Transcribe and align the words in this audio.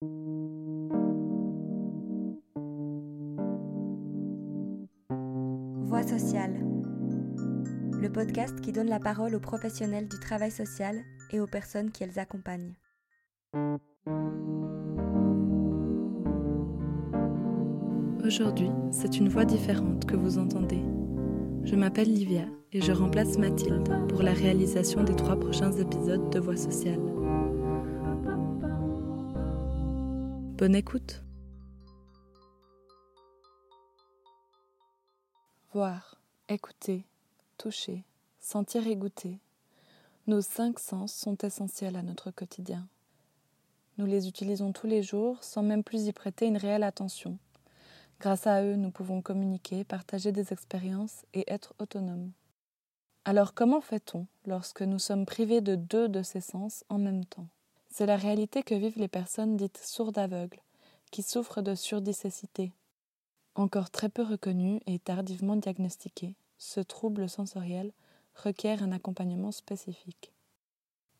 Voix 0.00 0.12
sociale. 6.06 6.64
Le 8.00 8.08
podcast 8.08 8.60
qui 8.60 8.70
donne 8.70 8.88
la 8.88 9.00
parole 9.00 9.34
aux 9.34 9.40
professionnels 9.40 10.06
du 10.06 10.20
travail 10.20 10.52
social 10.52 11.02
et 11.32 11.40
aux 11.40 11.48
personnes 11.48 11.90
qui 11.90 12.04
elles 12.04 12.20
accompagnent. 12.20 12.76
Aujourd'hui, 18.24 18.70
c'est 18.92 19.16
une 19.16 19.28
voix 19.28 19.44
différente 19.44 20.06
que 20.06 20.14
vous 20.14 20.38
entendez. 20.38 20.84
Je 21.64 21.74
m'appelle 21.74 22.14
Livia 22.14 22.44
et 22.72 22.80
je 22.80 22.92
remplace 22.92 23.36
Mathilde 23.36 23.90
pour 24.08 24.22
la 24.22 24.32
réalisation 24.32 25.02
des 25.02 25.16
trois 25.16 25.40
prochains 25.40 25.72
épisodes 25.72 26.30
de 26.30 26.38
Voix 26.38 26.56
sociale. 26.56 27.00
Bonne 30.58 30.74
écoute. 30.74 31.22
Voir, 35.72 36.20
écouter, 36.48 37.06
toucher, 37.58 38.02
sentir 38.40 38.84
et 38.88 38.96
goûter. 38.96 39.38
Nos 40.26 40.40
cinq 40.40 40.80
sens 40.80 41.14
sont 41.14 41.36
essentiels 41.44 41.94
à 41.94 42.02
notre 42.02 42.32
quotidien. 42.32 42.88
Nous 43.98 44.06
les 44.06 44.26
utilisons 44.26 44.72
tous 44.72 44.88
les 44.88 45.04
jours 45.04 45.44
sans 45.44 45.62
même 45.62 45.84
plus 45.84 46.08
y 46.08 46.12
prêter 46.12 46.46
une 46.46 46.56
réelle 46.56 46.82
attention. 46.82 47.38
Grâce 48.18 48.48
à 48.48 48.64
eux, 48.64 48.74
nous 48.74 48.90
pouvons 48.90 49.22
communiquer, 49.22 49.84
partager 49.84 50.32
des 50.32 50.52
expériences 50.52 51.24
et 51.34 51.44
être 51.46 51.72
autonomes. 51.78 52.32
Alors 53.24 53.54
comment 53.54 53.80
fait-on 53.80 54.26
lorsque 54.44 54.82
nous 54.82 54.98
sommes 54.98 55.24
privés 55.24 55.60
de 55.60 55.76
deux 55.76 56.08
de 56.08 56.24
ces 56.24 56.40
sens 56.40 56.82
en 56.88 56.98
même 56.98 57.24
temps? 57.24 57.46
C'est 57.90 58.06
la 58.06 58.16
réalité 58.16 58.62
que 58.62 58.74
vivent 58.74 58.98
les 58.98 59.08
personnes 59.08 59.56
dites 59.56 59.78
sourdes 59.78 60.18
aveugles, 60.18 60.60
qui 61.10 61.22
souffrent 61.22 61.62
de 61.62 61.74
surdicécité. 61.74 62.72
Encore 63.54 63.90
très 63.90 64.08
peu 64.08 64.22
reconnu 64.22 64.80
et 64.86 64.98
tardivement 64.98 65.56
diagnostiqué, 65.56 66.36
ce 66.58 66.80
trouble 66.80 67.28
sensoriel 67.28 67.92
requiert 68.34 68.82
un 68.82 68.92
accompagnement 68.92 69.52
spécifique. 69.52 70.32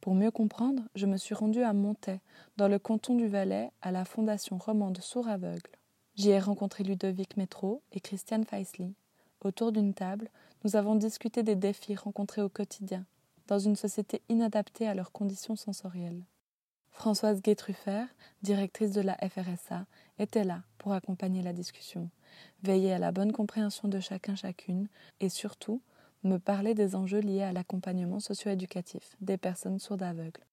Pour 0.00 0.14
mieux 0.14 0.30
comprendre, 0.30 0.82
je 0.94 1.06
me 1.06 1.16
suis 1.16 1.34
rendue 1.34 1.62
à 1.62 1.72
Montaix, 1.72 2.20
dans 2.56 2.68
le 2.68 2.78
canton 2.78 3.16
du 3.16 3.26
Valais, 3.26 3.72
à 3.82 3.90
la 3.90 4.04
Fondation 4.04 4.56
romande 4.58 5.00
sourds 5.00 5.28
aveugles. 5.28 5.78
J'y 6.14 6.30
ai 6.30 6.38
rencontré 6.38 6.84
Ludovic 6.84 7.36
Métro 7.36 7.82
et 7.92 8.00
Christiane 8.00 8.44
Feisli. 8.44 8.94
Autour 9.40 9.72
d'une 9.72 9.94
table, 9.94 10.30
nous 10.64 10.76
avons 10.76 10.94
discuté 10.94 11.42
des 11.42 11.56
défis 11.56 11.96
rencontrés 11.96 12.42
au 12.42 12.48
quotidien, 12.48 13.04
dans 13.48 13.58
une 13.58 13.76
société 13.76 14.22
inadaptée 14.28 14.86
à 14.86 14.94
leurs 14.94 15.12
conditions 15.12 15.56
sensorielles. 15.56 16.24
Françoise 16.98 17.40
Guétruffert, 17.42 18.08
directrice 18.42 18.90
de 18.90 19.00
la 19.00 19.16
FRSA, 19.18 19.86
était 20.18 20.42
là 20.42 20.64
pour 20.78 20.92
accompagner 20.92 21.42
la 21.42 21.52
discussion, 21.52 22.10
veiller 22.64 22.92
à 22.92 22.98
la 22.98 23.12
bonne 23.12 23.30
compréhension 23.30 23.86
de 23.86 24.00
chacun 24.00 24.34
chacune 24.34 24.88
et 25.20 25.28
surtout 25.28 25.80
me 26.24 26.38
parler 26.38 26.74
des 26.74 26.96
enjeux 26.96 27.20
liés 27.20 27.44
à 27.44 27.52
l'accompagnement 27.52 28.18
socio-éducatif 28.18 29.14
des 29.20 29.36
personnes 29.36 29.78
sourdes 29.78 30.02
aveugles. 30.02 30.44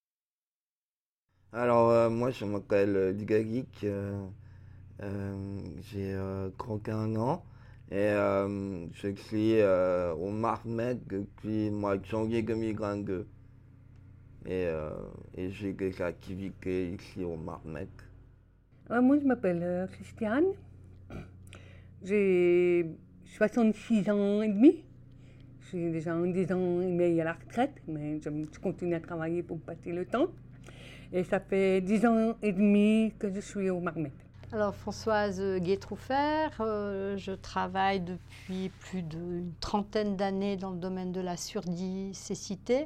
Alors 1.51 1.89
euh, 1.89 2.11
moi 2.11 2.29
je 2.29 2.45
m'appelle 2.45 2.95
euh, 2.95 3.11
Digagik, 3.11 3.83
euh, 3.83 4.23
j'ai 5.81 6.15
31 6.59 7.15
ans 7.15 7.43
et 7.89 8.11
je 8.93 9.15
suis 9.15 9.63
au 9.63 10.29
Marmet 10.29 10.93
depuis 11.07 11.69
le 11.69 11.75
mois 11.75 11.97
de 11.97 12.05
janvier 12.05 12.43
2022. 12.43 13.25
Et, 14.47 14.67
et 15.35 15.49
j'ai 15.49 15.73
des 15.73 16.01
activités 16.01 16.91
ici 16.91 17.23
au 17.23 17.35
Marmet. 17.35 17.87
moi 18.89 19.17
je 19.17 19.25
m'appelle 19.25 19.89
Christiane, 19.91 20.45
j'ai 22.03 22.85
66 23.25 24.09
ans 24.11 24.41
et 24.43 24.49
demi. 24.49 24.83
Je 25.61 25.67
suis 25.67 25.91
déjà 25.91 26.15
en 26.15 26.25
10 26.25 26.51
ans 26.51 26.81
et 26.81 26.85
demi 26.85 27.19
à 27.19 27.23
la 27.23 27.33
retraite, 27.33 27.81
mais 27.87 28.19
je 28.21 28.59
continue 28.59 28.93
à 28.93 28.99
travailler 28.99 29.41
pour 29.41 29.59
passer 29.59 29.91
le 29.91 30.05
temps. 30.05 30.27
Et 31.11 31.23
ça 31.23 31.39
fait 31.39 31.81
10 31.81 32.05
ans 32.05 32.35
et 32.43 32.51
demi 32.53 33.13
que 33.17 33.33
je 33.33 33.39
suis 33.39 33.69
au 33.71 33.79
Marmet. 33.79 34.11
Alors 34.51 34.75
Françoise 34.75 35.41
Guétrouffert, 35.57 36.51
euh, 36.59 37.17
je 37.17 37.31
travaille 37.31 38.01
depuis 38.01 38.69
plus 38.79 39.01
d'une 39.01 39.51
trentaine 39.59 40.15
d'années 40.15 40.55
dans 40.55 40.69
le 40.69 40.77
domaine 40.77 41.11
de 41.11 41.21
la 41.21 41.35
surdicécité 41.35 42.85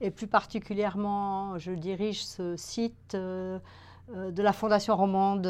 et 0.00 0.10
plus 0.10 0.26
particulièrement 0.26 1.58
je 1.58 1.72
dirige 1.72 2.24
ce 2.24 2.56
site 2.56 3.14
euh, 3.14 3.58
euh, 4.14 4.30
de 4.30 4.42
la 4.42 4.52
Fondation 4.52 4.96
romande 4.96 5.46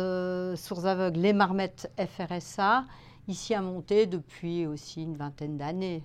Sourds 0.56 0.86
aveugles 0.86 1.20
Les 1.20 1.32
Marmettes 1.32 1.90
FRSA, 1.98 2.84
ici 3.28 3.54
à 3.54 3.62
Monté 3.62 4.06
depuis 4.06 4.66
aussi 4.66 5.02
une 5.02 5.16
vingtaine 5.16 5.56
d'années. 5.56 6.02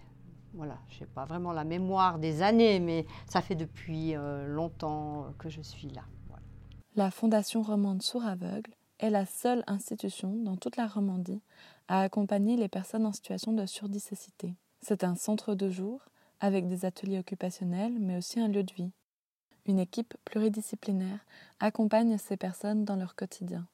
Voilà, 0.54 0.78
je 0.90 1.00
n'ai 1.00 1.06
pas 1.06 1.26
vraiment 1.26 1.54
la 1.54 1.64
mémoire 1.64 2.20
des 2.20 2.42
années, 2.42 2.82
mais 2.82 3.06
ça 3.26 3.42
fait 3.42 3.56
depuis 3.56 4.16
longtemps 4.48 5.28
que 5.40 5.48
je 5.48 5.62
suis 5.62 5.88
là. 5.88 6.02
La 6.98 7.10
Fondation 7.10 7.62
romande 7.62 8.02
Sourds 8.02 8.26
aveugles 8.26 8.76
est 9.00 9.10
la 9.10 9.26
seule 9.26 9.64
institution 9.68 10.36
dans 10.36 10.58
toute 10.58 10.76
la 10.76 10.88
Romandie 10.88 11.42
à 11.88 12.02
accompagner 12.02 12.58
les 12.58 12.68
personnes 12.68 13.06
en 13.06 13.14
situation 13.14 13.54
de 13.54 13.66
surdicécité. 13.66 14.56
C'est 14.82 15.06
un 15.06 15.16
centre 15.16 15.56
de 15.56 15.70
jour 15.70 16.02
avec 16.42 16.68
des 16.68 16.84
ateliers 16.84 17.20
occupationnels, 17.20 17.98
mais 18.00 18.18
aussi 18.18 18.40
un 18.40 18.50
lieu 18.50 18.64
de 18.64 18.74
vie. 18.74 18.92
Une 19.68 19.80
équipe 19.80 20.16
pluridisciplinaire 20.26 21.20
accompagne 21.60 22.18
ces 22.18 22.36
personnes 22.36 22.84
dans 22.84 22.96
leur 22.96 23.16
quotidien, 23.16 23.68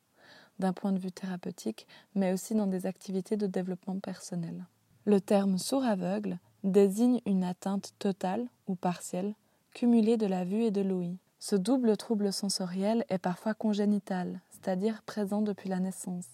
d'un 0.59 0.73
point 0.73 0.91
de 0.91 1.00
vue 1.00 1.11
thérapeutique, 1.11 1.88
mais 2.13 2.33
aussi 2.33 2.53
dans 2.53 2.67
des 2.67 2.85
activités 2.85 3.38
de 3.38 3.47
développement 3.47 4.00
personnel. 4.00 4.66
Le 5.06 5.22
terme 5.22 5.57
sourd-aveugle 5.57 6.38
désigne 6.66 7.22
une 7.25 7.45
atteinte 7.45 7.94
totale 8.00 8.45
ou 8.67 8.75
partielle, 8.75 9.33
cumulée 9.73 10.17
de 10.17 10.25
la 10.25 10.44
vue 10.44 10.63
et 10.63 10.72
de 10.72 10.81
l'ouïe. 10.81 11.17
Ce 11.39 11.56
double 11.56 11.95
trouble 11.95 12.33
sensoriel 12.33 13.06
est 13.09 13.19
parfois 13.19 13.53
congénital, 13.53 14.41
c'est-à-dire 14.50 15.03
présent 15.03 15.41
depuis 15.41 15.69
la 15.69 15.79
naissance, 15.79 16.27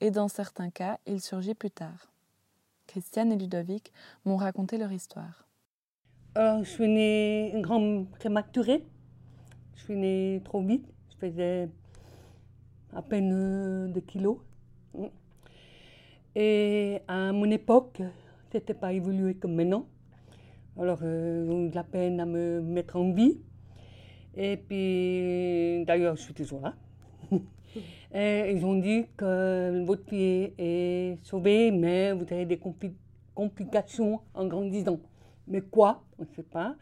et 0.00 0.10
dans 0.10 0.28
certains 0.28 0.70
cas, 0.70 0.98
il 1.06 1.20
surgit 1.20 1.54
plus 1.54 1.70
tard. 1.70 2.10
Christiane 2.86 3.30
et 3.30 3.36
Ludovic 3.36 3.92
m'ont 4.24 4.36
raconté 4.36 4.78
leur 4.78 4.90
histoire. 4.90 5.47
Euh, 6.38 6.62
je 6.62 6.70
suis 6.70 6.86
née 6.86 7.50
une 7.52 7.62
grande 7.62 8.08
prématurée. 8.10 8.84
Je 9.74 9.82
suis 9.82 9.96
née 9.96 10.40
trop 10.44 10.62
vite. 10.62 10.86
Je 11.10 11.26
faisais 11.26 11.68
à 12.94 13.02
peine 13.02 13.90
2 13.92 14.00
kilos. 14.02 14.38
Et 16.36 17.00
à 17.08 17.32
mon 17.32 17.50
époque, 17.50 18.00
c'était 18.52 18.74
pas 18.74 18.92
évolué 18.92 19.34
comme 19.34 19.56
maintenant. 19.56 19.88
Alors, 20.78 21.00
euh, 21.02 21.50
ont 21.50 21.66
eu 21.66 21.70
de 21.70 21.74
la 21.74 21.82
peine 21.82 22.20
à 22.20 22.24
me 22.24 22.60
mettre 22.60 22.94
en 22.94 23.10
vie. 23.10 23.40
Et 24.36 24.56
puis, 24.58 25.84
d'ailleurs, 25.86 26.14
je 26.14 26.22
suis 26.22 26.34
toujours 26.34 26.60
là. 26.60 26.74
Ils 28.14 28.64
ont 28.64 28.76
dit 28.76 29.06
que 29.16 29.84
votre 29.84 30.04
pied 30.04 30.54
est 30.56 31.18
sauvé, 31.24 31.72
mais 31.72 32.12
vous 32.12 32.32
avez 32.32 32.46
des 32.46 32.60
complications 33.34 34.20
en 34.34 34.46
grandissant. 34.46 35.00
Mais 35.48 35.60
quoi? 35.60 36.04
On 36.18 36.22
ne 36.22 36.28
sait 36.36 36.42
pas. 36.42 36.76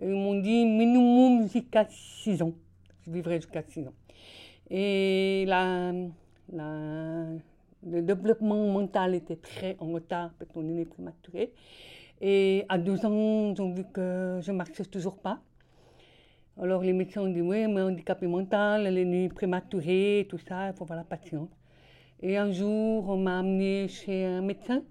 ils 0.00 0.08
m'ont 0.08 0.40
dit 0.40 0.64
minimum 0.64 1.48
jusqu'à 1.48 1.86
6 1.88 2.42
ans. 2.42 2.52
Je 3.06 3.10
vivrai 3.10 3.36
jusqu'à 3.36 3.62
6 3.62 3.86
ans. 3.86 3.94
Et 4.70 5.44
la, 5.46 5.92
le 6.52 8.02
développement 8.02 8.66
mental 8.66 9.14
était 9.14 9.36
très 9.36 9.76
en 9.80 9.86
retard 9.92 10.30
parce 10.38 10.50
qu'on 10.52 10.68
est 10.76 10.84
prématuré. 10.84 11.52
Et 12.20 12.64
à 12.68 12.78
12 12.78 13.04
ans, 13.06 13.52
ils 13.54 13.62
ont 13.62 13.72
vu 13.72 13.84
que 13.92 14.38
je 14.42 14.52
ne 14.52 14.56
marchais 14.56 14.84
toujours 14.84 15.16
pas. 15.16 15.40
Alors 16.60 16.82
les 16.82 16.92
médecins 16.92 17.22
ont 17.22 17.32
dit, 17.32 17.40
oui, 17.40 17.66
mais 17.68 17.80
handicapé 17.80 18.26
mental, 18.26 18.86
elle 18.86 18.98
est 18.98 19.04
née 19.06 19.28
prématurée, 19.30 20.26
tout 20.28 20.36
ça, 20.36 20.68
il 20.68 20.74
faut 20.74 20.84
avoir 20.84 20.98
la 20.98 21.04
patience. 21.04 21.48
Et 22.20 22.36
un 22.36 22.52
jour, 22.52 23.08
on 23.08 23.16
m'a 23.16 23.38
amené 23.38 23.88
chez 23.88 24.26
un 24.26 24.42
médecin. 24.42 24.82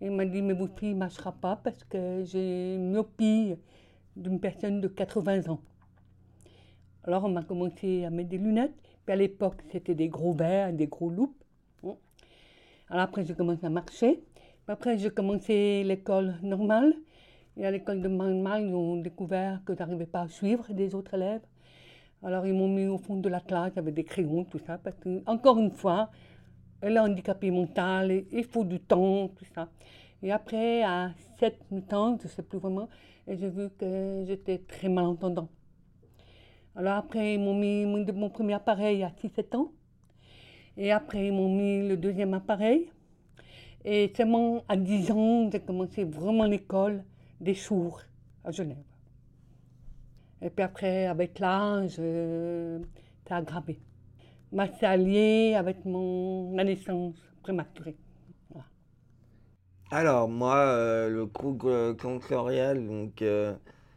Il 0.00 0.12
m'a 0.12 0.24
dit, 0.24 0.40
mais 0.40 0.54
votre 0.54 0.78
fille 0.78 0.94
ne 0.94 0.98
marchera 0.98 1.32
pas 1.32 1.56
parce 1.56 1.84
que 1.84 2.24
j'ai 2.24 2.74
une 2.74 2.90
myopie 2.90 3.54
d'une 4.16 4.40
personne 4.40 4.80
de 4.80 4.88
80 4.88 5.48
ans. 5.48 5.60
Alors 7.04 7.24
on 7.24 7.28
m'a 7.28 7.42
commencé 7.42 8.04
à 8.04 8.10
mettre 8.10 8.30
des 8.30 8.38
lunettes. 8.38 8.74
Puis 9.04 9.12
à 9.12 9.16
l'époque, 9.16 9.62
c'était 9.70 9.94
des 9.94 10.08
gros 10.08 10.32
verres, 10.32 10.72
des 10.72 10.86
gros 10.86 11.10
loupes. 11.10 11.36
Alors 12.92 13.04
après, 13.04 13.24
j'ai 13.24 13.34
commencé 13.34 13.64
à 13.64 13.70
marcher. 13.70 14.20
Après, 14.66 14.98
j'ai 14.98 15.10
commencé 15.10 15.84
l'école 15.84 16.34
normale. 16.42 16.94
Et 17.56 17.64
à 17.64 17.70
l'école 17.70 18.00
de 18.00 18.08
Mannheim, 18.08 18.68
ils 18.68 18.74
ont 18.74 18.96
découvert 18.96 19.62
que 19.64 19.74
je 19.74 19.78
n'arrivais 19.78 20.06
pas 20.06 20.22
à 20.22 20.28
suivre 20.28 20.72
des 20.72 20.94
autres 20.94 21.14
élèves. 21.14 21.42
Alors 22.22 22.46
ils 22.46 22.52
m'ont 22.52 22.68
mis 22.68 22.86
au 22.86 22.98
fond 22.98 23.16
de 23.16 23.28
la 23.28 23.40
classe 23.40 23.76
avec 23.76 23.94
des 23.94 24.04
crayons, 24.04 24.44
tout 24.44 24.58
ça, 24.58 24.76
parce 24.78 24.96
que, 24.98 25.22
encore 25.26 25.58
une 25.58 25.70
fois, 25.70 26.10
elle 26.80 26.96
est 26.96 27.00
handicapée 27.00 27.50
mentale, 27.50 28.24
il 28.32 28.44
faut 28.44 28.64
du 28.64 28.80
temps, 28.80 29.28
tout 29.28 29.44
ça. 29.54 29.68
Et 30.22 30.32
après, 30.32 30.82
à 30.82 31.12
7 31.38 31.92
ans, 31.92 32.18
je 32.18 32.24
ne 32.24 32.28
sais 32.28 32.42
plus 32.42 32.58
vraiment, 32.58 32.88
j'ai 33.26 33.48
vu 33.48 33.68
que 33.78 34.24
j'étais 34.26 34.58
très 34.58 34.88
malentendant. 34.88 35.48
Alors 36.76 36.94
après, 36.94 37.34
ils 37.34 37.40
m'ont 37.40 37.54
mis 37.54 37.84
mon 37.84 38.30
premier 38.30 38.54
appareil 38.54 39.02
à 39.02 39.10
6-7 39.10 39.56
ans. 39.56 39.72
Et 40.76 40.92
après, 40.92 41.26
ils 41.26 41.32
m'ont 41.32 41.54
mis 41.54 41.88
le 41.88 41.96
deuxième 41.96 42.34
appareil. 42.34 42.90
Et 43.84 44.12
seulement 44.16 44.64
à 44.68 44.76
10 44.76 45.10
ans, 45.10 45.50
j'ai 45.50 45.60
commencé 45.60 46.04
vraiment 46.04 46.44
l'école 46.44 47.02
des 47.40 47.54
sourds 47.54 48.02
à 48.44 48.50
Genève. 48.50 48.76
Et 50.42 50.50
puis 50.50 50.62
après, 50.62 51.06
avec 51.06 51.38
l'âge, 51.38 51.96
euh, 51.98 52.78
c'est 53.26 53.34
aggravé. 53.34 53.78
Allié 54.82 55.54
avec 55.54 55.84
mon, 55.84 56.54
ma 56.54 56.64
naissance 56.64 57.16
prématurée. 57.42 57.96
Alors, 59.92 60.28
moi, 60.28 60.56
euh, 60.56 61.08
le 61.08 61.28
trouble 61.30 61.96
sensoriel, 62.00 62.86
donc, 62.86 63.22
euh, 63.22 63.54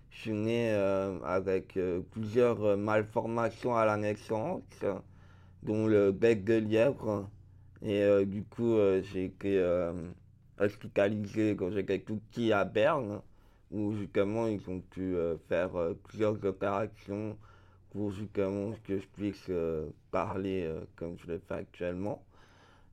je 0.10 0.20
suis 0.22 0.32
né 0.34 0.72
euh, 0.72 1.20
avec 1.24 1.78
plusieurs 2.12 2.78
malformations 2.78 3.76
à 3.76 3.86
la 3.86 3.98
naissance, 3.98 4.64
dont 5.64 5.88
le 5.88 6.12
bec 6.12 6.44
de 6.44 6.56
lièvre. 6.56 7.30
Et 7.84 8.26
du 8.26 8.44
coup, 8.44 8.78
j'ai 9.04 9.26
été 9.26 9.62
hospitalisé 10.60 11.56
quand 11.56 11.72
j'étais 11.72 12.00
tout 12.00 12.18
petit 12.32 12.54
à 12.54 12.64
Berne, 12.66 13.22
où 13.72 13.94
justement 13.94 14.48
ils 14.48 14.62
ont 14.70 14.80
pu 14.80 15.16
faire 15.50 15.72
plusieurs 16.04 16.44
opérations 16.46 17.38
pour 17.94 18.12
justement 18.12 18.74
que 18.88 18.98
je 18.98 19.06
puisse 19.16 19.46
euh, 19.50 19.86
parler 20.12 20.64
euh, 20.64 20.82
comme 20.96 21.16
je 21.24 21.32
le 21.32 21.42
fais 21.48 21.54
actuellement. 21.54 22.22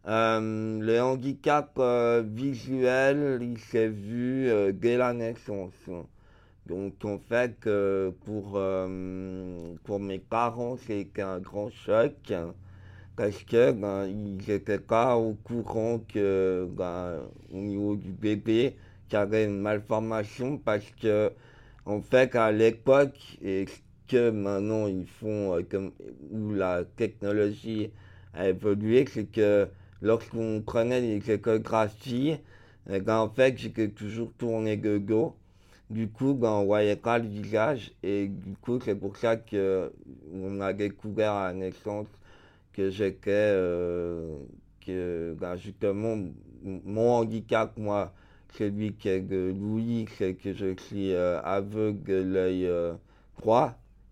Euh, 0.07 0.79
le 0.81 1.01
handicap 1.01 1.79
visuel, 2.25 3.39
il 3.43 3.59
s'est 3.59 3.89
vu 3.89 4.51
dès 4.73 4.97
la 4.97 5.13
naissance. 5.13 5.75
Donc 6.67 7.05
en 7.05 7.19
fait, 7.19 7.69
pour, 8.25 8.59
pour 9.85 10.01
mes 10.01 10.19
parents, 10.19 10.77
c'était 10.79 11.21
un 11.21 11.39
grand 11.39 11.71
choc 11.71 12.33
parce 13.17 13.43
que 13.45 13.73
ben, 13.73 14.07
ils 14.07 14.39
n'étaient 14.49 14.79
pas 14.79 15.17
au 15.17 15.35
courant 15.35 16.01
que 16.09 16.67
ben, 16.73 17.19
au 17.53 17.59
niveau 17.59 17.97
du 17.97 18.13
bébé, 18.13 18.77
qu'il 19.09 19.19
y 19.19 19.21
avait 19.21 19.45
une 19.45 19.61
malformation 19.61 20.57
parce 20.57 20.91
que 21.03 21.31
en 21.85 22.01
fait 22.01 22.35
à 22.37 22.53
l'époque 22.53 23.39
que 24.11 24.31
maintenant 24.31 24.87
ils 24.89 25.07
font 25.07 25.57
euh, 25.57 25.63
comme 25.63 25.93
où 26.31 26.53
la 26.53 26.85
technologie 26.97 27.91
a 28.35 28.49
évolué, 28.49 29.05
c'est 29.09 29.25
que 29.25 29.69
lorsqu'on 30.03 30.63
prenait 30.67 31.01
les 31.01 31.31
échographies, 31.31 32.37
eh 32.91 33.01
ben, 33.01 33.19
en 33.19 33.29
fait 33.29 33.57
j'étais 33.57 33.89
toujours 33.89 34.33
tourné 34.37 34.77
de. 34.77 35.01
Du 35.91 36.09
coup, 36.09 36.35
ben, 36.35 36.51
on 36.51 36.65
voyait 36.67 36.97
pas 36.97 37.19
le 37.19 37.29
visage 37.29 37.93
et 38.03 38.29
du 38.29 38.55
coup 38.63 38.79
c'est 38.85 38.95
pour 38.95 39.17
ça 39.17 39.37
que 39.37 39.93
on 40.33 40.61
a 40.61 40.73
découvert 40.73 41.33
à 41.33 41.53
naissance 41.53 42.07
que 42.73 42.91
j'étais 42.91 43.31
euh, 43.31 44.37
que 44.87 45.37
ben, 45.41 45.57
justement 45.57 46.17
mon 46.63 47.11
handicap 47.11 47.77
moi 47.77 48.13
celui 48.57 48.93
qui 48.95 49.09
est 49.09 49.21
de 49.21 49.53
Louis 49.59 50.07
c'est 50.19 50.35
que 50.35 50.53
je 50.53 50.77
suis 50.77 51.13
euh, 51.13 51.41
aveugle 51.43 52.03
de 52.05 52.23
l'œil 52.23 52.67
euh, 52.67 52.93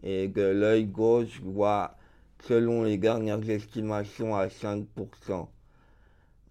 et 0.02 0.28
de 0.28 0.42
l'œil 0.42 0.86
gauche 0.86 1.40
je 1.40 1.42
vois 1.42 1.96
selon 2.44 2.84
les 2.84 2.98
dernières 2.98 3.48
estimations 3.48 4.36
à 4.36 4.46
5%. 4.46 5.48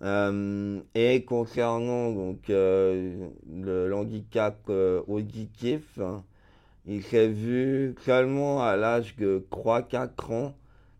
Euh, 0.03 0.79
et 0.93 1.25
concernant 1.25 2.11
donc 2.11 2.49
euh, 2.49 3.29
l'handicap 3.49 4.59
euh, 4.69 5.01
auditif, 5.07 5.99
hein, 5.99 6.23
il 6.85 7.03
s'est 7.03 7.29
vu 7.29 7.95
seulement 8.05 8.63
à 8.63 8.75
l'âge 8.75 9.15
de 9.15 9.45
3-4 9.51 10.33
ans 10.33 10.55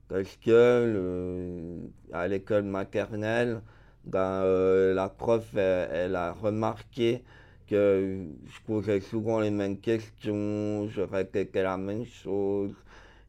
parce 0.08 0.38
que 0.38 1.80
à 2.14 2.28
l'école 2.28 2.64
maternelle, 2.64 3.62
ben, 4.06 4.42
euh, 4.44 4.94
la 4.94 5.10
prof 5.10 5.56
elle 5.56 6.16
a 6.16 6.32
remarqué 6.32 7.24
que 7.68 8.26
je 8.46 8.60
posais 8.66 9.02
souvent 9.02 9.40
les 9.40 9.52
mêmes 9.52 9.78
questions, 9.80 10.88
je 10.90 11.02
répétais 11.02 11.64
la 11.64 11.78
même 11.78 12.06
chose. 12.06 12.74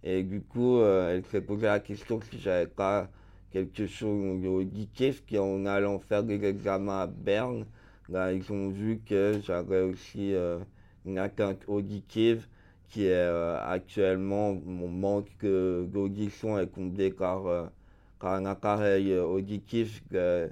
Et 0.05 0.23
du 0.23 0.41
coup 0.41 0.79
euh, 0.79 1.17
elle 1.17 1.25
s'est 1.27 1.41
posé 1.41 1.67
la 1.67 1.81
question 1.81 2.21
si 2.31 2.39
j'avais 2.41 2.67
pas 2.67 3.09
quelque 3.53 3.87
chose 3.87 4.45
auditif, 4.47 5.23
puis 5.25 5.39
en 5.39 5.67
allant 5.67 5.99
faire 5.99 6.23
des 6.23 6.45
examens 6.45 7.03
à 7.03 7.07
Berne, 7.07 7.65
là, 8.09 8.33
ils 8.33 8.51
ont 8.53 8.69
vu 8.71 9.01
que 9.07 9.41
j'avais 9.45 9.83
aussi 9.83 10.35
euh, 10.35 10.59
une 11.07 11.19
atteinte 11.19 11.63
auditive 11.67 12.47
qui 12.91 13.07
est 13.07 13.13
euh, 13.13 13.59
actuellement, 13.63 14.55
mon 14.55 14.89
manque 14.89 15.45
d'audition 15.45 16.59
est 16.59 16.69
comblé 16.71 17.11
par, 17.11 17.71
par 18.19 18.35
un 18.35 18.47
appareil 18.47 19.15
auditif, 19.19 20.03
la, 20.13 20.49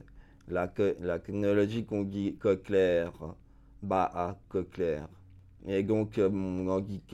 la 1.01 1.19
technologie 1.19 1.85
qu'on 1.85 2.03
dit 2.03 2.37
cochléaire, 2.37 3.13
BAA 3.83 4.37
cochléaire. 4.49 5.09
Et 5.67 5.83
donc, 5.83 6.19
euh, 6.19 6.29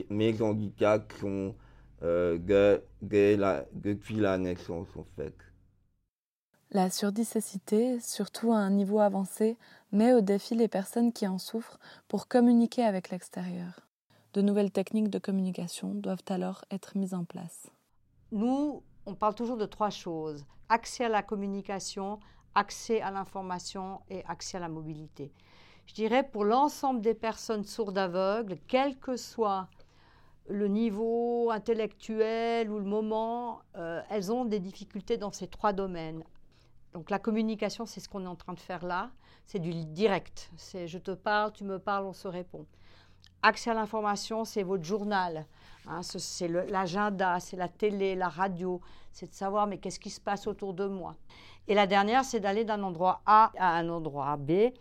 mes 0.09 0.41
handicaps 0.41 1.19
sont 1.19 1.55
euh, 2.03 2.37
de- 2.37 2.83
de 3.01 3.35
la- 3.37 3.65
depuis 3.71 4.15
la 4.17 4.37
naissance, 4.37 4.89
en 4.97 5.05
fait. 5.15 5.33
La 6.71 6.89
surdicécité, 6.89 7.99
surtout 8.01 8.51
à 8.51 8.57
un 8.57 8.71
niveau 8.71 8.99
avancé, 8.99 9.57
met 9.91 10.11
au 10.13 10.21
défi 10.21 10.55
les 10.55 10.67
personnes 10.67 11.13
qui 11.13 11.27
en 11.27 11.37
souffrent 11.37 11.79
pour 12.07 12.27
communiquer 12.27 12.83
avec 12.83 13.09
l'extérieur. 13.09 13.87
De 14.33 14.41
nouvelles 14.41 14.71
techniques 14.71 15.09
de 15.09 15.19
communication 15.19 15.93
doivent 15.93 16.25
alors 16.27 16.65
être 16.71 16.97
mises 16.97 17.13
en 17.13 17.23
place. 17.23 17.67
Nous, 18.31 18.81
on 19.05 19.13
parle 19.13 19.35
toujours 19.35 19.57
de 19.57 19.65
trois 19.67 19.91
choses. 19.91 20.43
Accès 20.67 21.05
à 21.05 21.09
la 21.09 21.21
communication, 21.21 22.19
accès 22.55 23.01
à 23.01 23.11
l'information 23.11 24.01
et 24.09 24.25
accès 24.25 24.57
à 24.57 24.61
la 24.61 24.69
mobilité. 24.69 25.31
Je 25.85 25.93
dirais 25.93 26.23
pour 26.23 26.43
l'ensemble 26.45 27.01
des 27.01 27.13
personnes 27.13 27.63
sourdes 27.65 27.97
aveugles, 27.97 28.57
quel 28.67 28.97
que 28.97 29.15
soit 29.17 29.67
le 30.47 30.67
niveau 30.67 31.51
intellectuel 31.51 32.69
ou 32.69 32.79
le 32.79 32.85
moment, 32.85 33.59
euh, 33.75 34.01
elles 34.09 34.31
ont 34.31 34.45
des 34.45 34.59
difficultés 34.59 35.17
dans 35.17 35.31
ces 35.31 35.47
trois 35.47 35.73
domaines. 35.73 36.23
Donc 36.93 37.09
la 37.09 37.19
communication, 37.19 37.85
c'est 37.85 37.99
ce 37.99 38.09
qu'on 38.09 38.23
est 38.23 38.27
en 38.27 38.35
train 38.35 38.53
de 38.53 38.59
faire 38.59 38.85
là. 38.85 39.11
C'est 39.45 39.59
du 39.59 39.73
direct. 39.85 40.51
C'est 40.57 40.87
je 40.87 40.97
te 40.97 41.11
parle, 41.11 41.51
tu 41.53 41.63
me 41.63 41.79
parles, 41.79 42.05
on 42.05 42.13
se 42.13 42.27
répond. 42.27 42.65
Accès 43.41 43.71
à 43.71 43.73
l'information, 43.73 44.45
c'est 44.45 44.63
votre 44.63 44.83
journal. 44.83 45.45
Hein, 45.87 46.01
ce- 46.01 46.19
c'est 46.19 46.47
l'agenda, 46.47 47.39
c'est 47.39 47.57
la 47.57 47.67
télé, 47.67 48.15
la 48.15 48.29
radio. 48.29 48.79
C'est 49.11 49.29
de 49.29 49.33
savoir 49.35 49.67
mais 49.67 49.79
qu'est-ce 49.79 49.99
qui 49.99 50.09
se 50.09 50.21
passe 50.21 50.47
autour 50.47 50.73
de 50.73 50.87
moi. 50.87 51.15
Et 51.67 51.75
la 51.75 51.87
dernière, 51.87 52.23
c'est 52.23 52.39
d'aller 52.39 52.63
d'un 52.63 52.83
endroit 52.83 53.21
A 53.25 53.51
à 53.57 53.75
un 53.77 53.89
endroit 53.89 54.37
B. 54.37 54.71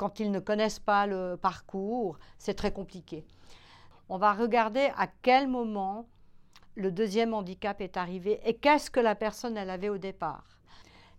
Quand 0.00 0.18
ils 0.18 0.30
ne 0.30 0.40
connaissent 0.40 0.78
pas 0.78 1.06
le 1.06 1.36
parcours, 1.36 2.18
c'est 2.38 2.54
très 2.54 2.72
compliqué. 2.72 3.22
On 4.08 4.16
va 4.16 4.32
regarder 4.32 4.88
à 4.96 5.06
quel 5.20 5.46
moment 5.46 6.06
le 6.74 6.90
deuxième 6.90 7.34
handicap 7.34 7.82
est 7.82 7.98
arrivé 7.98 8.40
et 8.46 8.54
qu'est-ce 8.54 8.90
que 8.90 8.98
la 8.98 9.14
personne 9.14 9.58
elle 9.58 9.68
avait 9.68 9.90
au 9.90 9.98
départ. 9.98 10.56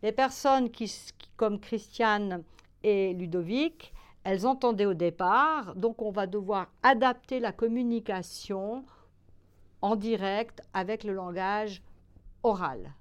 Les 0.02 0.12
personnes 0.12 0.72
qui, 0.72 0.92
comme 1.38 1.60
Christiane 1.60 2.42
et 2.82 3.14
Ludovic, 3.14 3.94
elles 4.24 4.48
entendaient 4.48 4.88
au 4.88 4.96
départ, 4.96 5.76
donc 5.76 6.02
on 6.02 6.10
va 6.10 6.26
devoir 6.26 6.66
adapter 6.82 7.40
la 7.40 7.52
communication 7.52 8.84
en 9.84 9.96
direct 9.96 10.64
avec 10.74 11.04
le 11.04 11.14
langage 11.14 11.84
oral. 12.42 12.96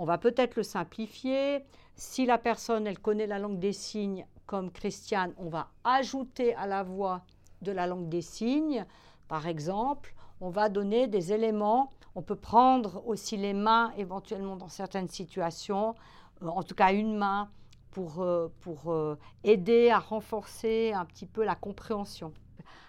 On 0.00 0.06
va 0.06 0.16
peut-être 0.16 0.56
le 0.56 0.62
simplifier. 0.62 1.62
Si 1.94 2.24
la 2.24 2.38
personne, 2.38 2.86
elle 2.86 2.98
connaît 2.98 3.26
la 3.26 3.38
langue 3.38 3.58
des 3.58 3.74
signes, 3.74 4.24
comme 4.46 4.70
Christiane, 4.70 5.34
on 5.36 5.50
va 5.50 5.68
ajouter 5.84 6.54
à 6.54 6.66
la 6.66 6.82
voix 6.82 7.20
de 7.60 7.70
la 7.70 7.86
langue 7.86 8.08
des 8.08 8.22
signes. 8.22 8.86
Par 9.28 9.46
exemple, 9.46 10.14
on 10.40 10.48
va 10.48 10.70
donner 10.70 11.06
des 11.06 11.34
éléments. 11.34 11.90
On 12.14 12.22
peut 12.22 12.34
prendre 12.34 13.06
aussi 13.06 13.36
les 13.36 13.52
mains 13.52 13.92
éventuellement 13.98 14.56
dans 14.56 14.70
certaines 14.70 15.08
situations, 15.08 15.94
euh, 16.42 16.46
en 16.46 16.62
tout 16.62 16.74
cas 16.74 16.94
une 16.94 17.18
main 17.18 17.50
pour, 17.90 18.22
euh, 18.22 18.48
pour 18.60 18.90
euh, 18.90 19.18
aider 19.44 19.90
à 19.90 19.98
renforcer 19.98 20.94
un 20.94 21.04
petit 21.04 21.26
peu 21.26 21.44
la 21.44 21.56
compréhension. 21.56 22.32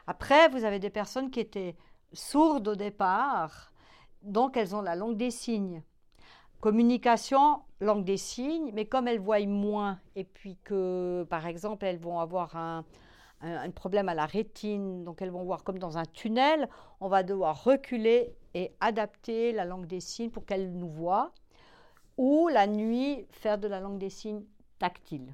Après, 0.08 0.48
vous 0.48 0.63
avez 0.63 0.80
des 0.80 0.89
personnes 0.89 1.30
qui 1.30 1.41
étaient 1.41 1.75
sourdes 2.13 2.70
au 2.70 2.75
départ, 2.75 3.74
donc 4.22 4.56
elles 4.56 4.74
ont 4.74 4.82
la 4.82 4.96
langue 4.96 5.18
des 5.18 5.32
signes. 5.32 5.84
Communication, 6.62 7.63
langue 7.80 8.06
des 8.06 8.18
signes, 8.18 8.72
mais 8.74 8.86
comme 8.86 9.08
elles 9.08 9.20
voient 9.20 9.44
moins, 9.48 10.00
et 10.15 10.24
puis 10.24 10.58
que, 10.63 11.25
par 11.27 11.48
exemple, 11.48 11.86
elles 11.86 11.98
vont 11.98 12.20
avoir 12.20 12.56
un, 12.56 12.86
problème 13.74 14.08
à 14.10 14.13
la 14.13 14.27
rétine, 14.27 15.03
donc 15.03 15.24
elles 15.24 15.32
vont 15.32 15.44
voir 15.44 15.63
comme 15.63 15.80
dans 15.80 15.98
un 15.98 16.06
tunnel, 16.06 16.70
on 17.00 17.08
va 17.08 17.24
devoir 17.24 17.63
reculer 17.63 18.36
et 18.53 18.72
adapter 18.80 19.51
la 19.51 19.65
langue 19.65 19.88
des 19.88 20.00
signes 20.00 20.30
pour 20.30 20.46
qu'elles 20.46 20.72
nous 20.72 20.89
voient, 20.89 21.32
ou 22.18 22.48
la 22.50 22.68
nuit, 22.68 23.25
faire 23.32 23.58
de 23.58 23.68
la 23.68 23.80
langue 23.80 23.98
des 23.98 24.12
signes 24.12 24.44
tactile. 24.77 25.34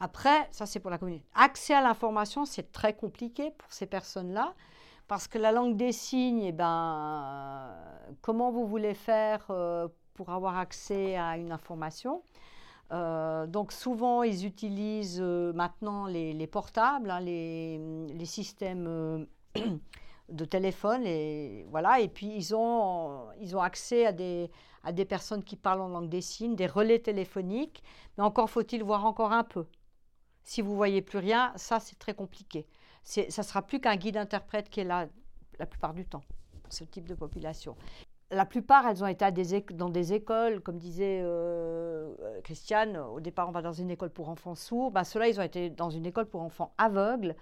Après, 0.00 0.48
ça 0.52 0.64
c'est 0.64 0.80
pour 0.80 0.90
la 0.90 0.96
communication. 0.96 1.30
Accès 1.34 1.74
à 1.74 1.82
l'information, 1.82 2.46
c'est 2.46 2.72
très 2.72 2.94
compliqué 2.94 3.50
pour 3.50 3.70
ces 3.70 3.84
personnes-là, 3.84 4.54
parce 5.06 5.28
que 5.28 5.36
la 5.36 5.52
langue 5.52 5.76
des 5.76 5.92
signes, 5.92 6.44
eh 6.44 6.52
ben, 6.52 7.74
comment 8.22 8.50
vous 8.50 8.66
voulez 8.66 8.94
faire 8.94 9.44
euh, 9.50 9.88
pour 10.16 10.30
avoir 10.30 10.58
accès 10.58 11.16
à 11.16 11.36
une 11.36 11.52
information. 11.52 12.22
Euh, 12.92 13.46
donc 13.46 13.72
souvent, 13.72 14.22
ils 14.22 14.46
utilisent 14.46 15.20
euh, 15.20 15.52
maintenant 15.52 16.06
les, 16.06 16.46
portables, 16.46 17.10
hein, 17.10 17.20
les, 17.20 18.24
systèmes 18.24 18.86
euh, 18.88 19.24
de 20.28 20.44
téléphone, 20.44 21.04
et, 21.04 21.66
voilà, 21.70 22.00
et 22.00 22.08
puis 22.08 22.32
ils 22.34 22.54
ont, 22.54 23.26
ils 23.40 23.56
ont 23.56 23.60
accès 23.60 24.06
à 24.06 24.12
des, 24.12 24.50
à 24.84 24.92
des 24.92 25.04
personnes 25.04 25.42
qui 25.42 25.56
parlent 25.56 25.80
en 25.80 25.88
langue 25.88 26.08
des 26.08 26.20
signes, 26.20 26.56
des 26.56 26.66
relais 26.66 27.00
téléphoniques, 27.00 27.82
mais 28.16 28.24
encore 28.24 28.48
faut-il 28.48 28.82
voir 28.82 29.04
encore 29.04 29.32
un 29.32 29.44
peu. 29.44 29.66
Si 30.44 30.62
vous 30.62 30.76
voyez 30.76 31.02
plus 31.02 31.18
rien, 31.18 31.52
ça 31.56 31.80
c'est 31.80 31.98
très 31.98 32.14
compliqué. 32.14 32.66
Ça 33.02 33.42
sera 33.42 33.62
plus 33.62 33.80
qu'un 33.80 33.96
guide 33.96 34.16
interprète 34.16 34.68
qui 34.68 34.80
est 34.80 34.84
là 34.84 35.06
la 35.58 35.66
plupart 35.66 35.94
du 35.94 36.04
temps 36.04 36.22
ce 36.68 36.84
type 36.84 37.06
de 37.06 37.14
population 37.14 37.76
la 38.30 38.44
plupart, 38.44 38.86
elles 38.86 39.04
ont 39.04 39.06
été 39.06 39.24
dans 39.74 39.88
des 39.88 40.12
écoles, 40.12 40.60
comme 40.60 40.78
disait 40.78 41.20
euh, 41.22 42.12
Christiane, 42.42 42.96
au 42.96 43.20
départ 43.20 43.48
on 43.48 43.52
va 43.52 43.62
dans 43.62 43.72
une 43.72 43.90
école 43.90 44.10
pour 44.10 44.28
enfants 44.28 44.56
sourds, 44.56 44.90
ben, 44.90 45.04
ceux-là 45.04 45.28
ils 45.28 45.38
ont 45.38 45.44
été 45.44 45.70
dans 45.70 45.90
une 45.90 46.06
école 46.06 46.26
pour 46.26 46.42
enfants 46.42 46.74
aveugles, 46.76 47.36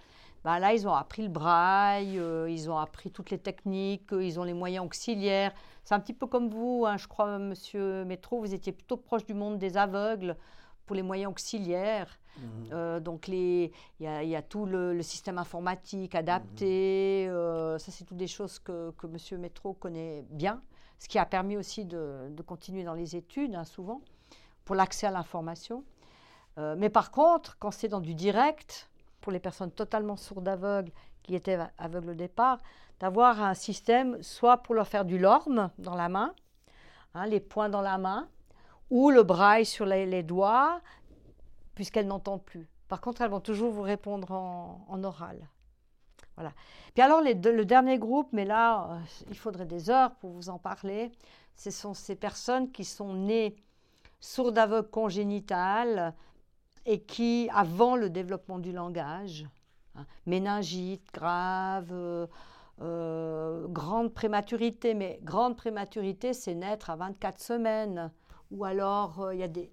ben, 0.44 0.58
là 0.58 0.74
ils 0.74 0.86
ont 0.86 0.92
appris 0.92 1.22
le 1.22 1.30
braille, 1.30 2.18
euh, 2.18 2.50
ils 2.50 2.70
ont 2.70 2.76
appris 2.76 3.10
toutes 3.10 3.30
les 3.30 3.38
techniques, 3.38 4.12
euh, 4.12 4.22
ils 4.22 4.38
ont 4.38 4.44
les 4.44 4.52
moyens 4.52 4.84
auxiliaires. 4.84 5.54
C'est 5.84 5.94
un 5.94 6.00
petit 6.00 6.12
peu 6.12 6.26
comme 6.26 6.48
vous, 6.48 6.84
hein, 6.86 6.98
je 6.98 7.08
crois, 7.08 7.38
monsieur 7.38 8.04
Métro, 8.04 8.40
vous 8.40 8.52
étiez 8.52 8.72
plutôt 8.72 8.98
proche 8.98 9.24
du 9.24 9.34
monde 9.34 9.58
des 9.58 9.78
aveugles 9.78 10.36
pour 10.84 10.96
les 10.96 11.02
moyens 11.02 11.30
auxiliaires. 11.30 12.18
Mmh. 12.36 12.98
donc 12.98 13.28
il 13.28 13.70
y, 14.00 14.06
a 14.08 14.42
tout 14.42 14.66
le, 14.66 15.00
système 15.02 15.38
informatique 15.38 16.16
adapté, 16.16 17.28
mmh. 17.28 17.78
ça 17.78 17.92
c'est 17.92 18.04
toutes 18.04 18.16
des 18.16 18.26
choses 18.26 18.58
que, 18.58 18.90
que 18.98 19.06
monsieur 19.06 19.38
Métro 19.38 19.74
connaît 19.74 20.24
bien 20.30 20.60
ce 20.98 21.08
qui 21.08 21.18
a 21.18 21.26
permis 21.26 21.56
aussi 21.56 21.84
de, 21.84 22.34
continuer 22.46 22.84
dans 22.84 22.94
les 22.94 23.16
études, 23.16 23.54
hein, 23.54 23.64
souvent, 23.64 24.00
pour 24.64 24.74
l'accès 24.74 25.06
à 25.06 25.10
l'information. 25.10 25.84
Euh, 26.58 26.76
mais 26.78 26.90
par 26.90 27.10
contre, 27.10 27.58
quand 27.58 27.70
c'est 27.70 27.88
dans 27.88 28.00
du 28.00 28.14
direct, 28.14 28.90
pour 29.20 29.32
les 29.32 29.40
personnes 29.40 29.70
totalement 29.70 30.16
sourdes 30.16 30.48
aveugles, 30.48 30.92
qui 31.22 31.34
étaient 31.34 31.58
aveugles 31.78 32.10
au 32.10 32.14
départ, 32.14 32.58
d'avoir 33.00 33.42
un 33.42 33.54
système 33.54 34.22
soit 34.22 34.58
pour 34.58 34.74
leur 34.74 34.86
faire 34.86 35.04
du 35.04 35.18
lorme 35.18 35.70
dans 35.78 35.94
la 35.94 36.08
main, 36.08 36.34
hein, 37.14 37.26
les 37.26 37.40
points 37.40 37.68
dans 37.68 37.82
la 37.82 37.98
main, 37.98 38.28
ou 38.90 39.10
le 39.10 39.22
braille 39.22 39.66
sur 39.66 39.86
les, 39.86 40.22
doigts, 40.22 40.80
puisqu'elles 41.74 42.06
n'entendent 42.06 42.44
plus. 42.44 42.68
Par 42.88 43.00
contre, 43.00 43.22
elles 43.22 43.30
vont 43.30 43.40
toujours 43.40 43.72
vous 43.72 43.82
répondre 43.82 44.30
en 44.30 45.02
oral. 45.02 45.48
Puis 46.94 47.02
alors, 47.02 47.20
le 47.22 47.64
dernier 47.64 47.98
groupe, 47.98 48.28
mais 48.32 48.44
là, 48.44 48.88
euh, 48.90 48.98
il 49.28 49.36
faudrait 49.36 49.66
des 49.66 49.90
heures 49.90 50.14
pour 50.16 50.30
vous 50.30 50.48
en 50.48 50.58
parler, 50.58 51.12
ce 51.56 51.70
sont 51.70 51.94
ces 51.94 52.16
personnes 52.16 52.70
qui 52.70 52.84
sont 52.84 53.14
nées 53.14 53.56
sourdes 54.20 54.58
aveugles 54.58 54.90
congénitales 54.90 56.14
et 56.86 57.00
qui, 57.00 57.48
avant 57.52 57.96
le 57.96 58.10
développement 58.10 58.58
du 58.58 58.72
langage, 58.72 59.46
hein, 59.94 60.06
méningite 60.26 61.06
grave, 61.12 61.88
euh, 61.92 62.26
euh, 62.82 63.66
grande 63.68 64.12
prématurité, 64.12 64.94
mais 64.94 65.20
grande 65.22 65.56
prématurité, 65.56 66.32
c'est 66.32 66.54
naître 66.54 66.90
à 66.90 66.96
24 66.96 67.40
semaines, 67.40 68.10
ou 68.50 68.64
alors 68.64 69.32
il 69.32 69.38
y 69.38 69.44
a 69.44 69.48
des, 69.48 69.70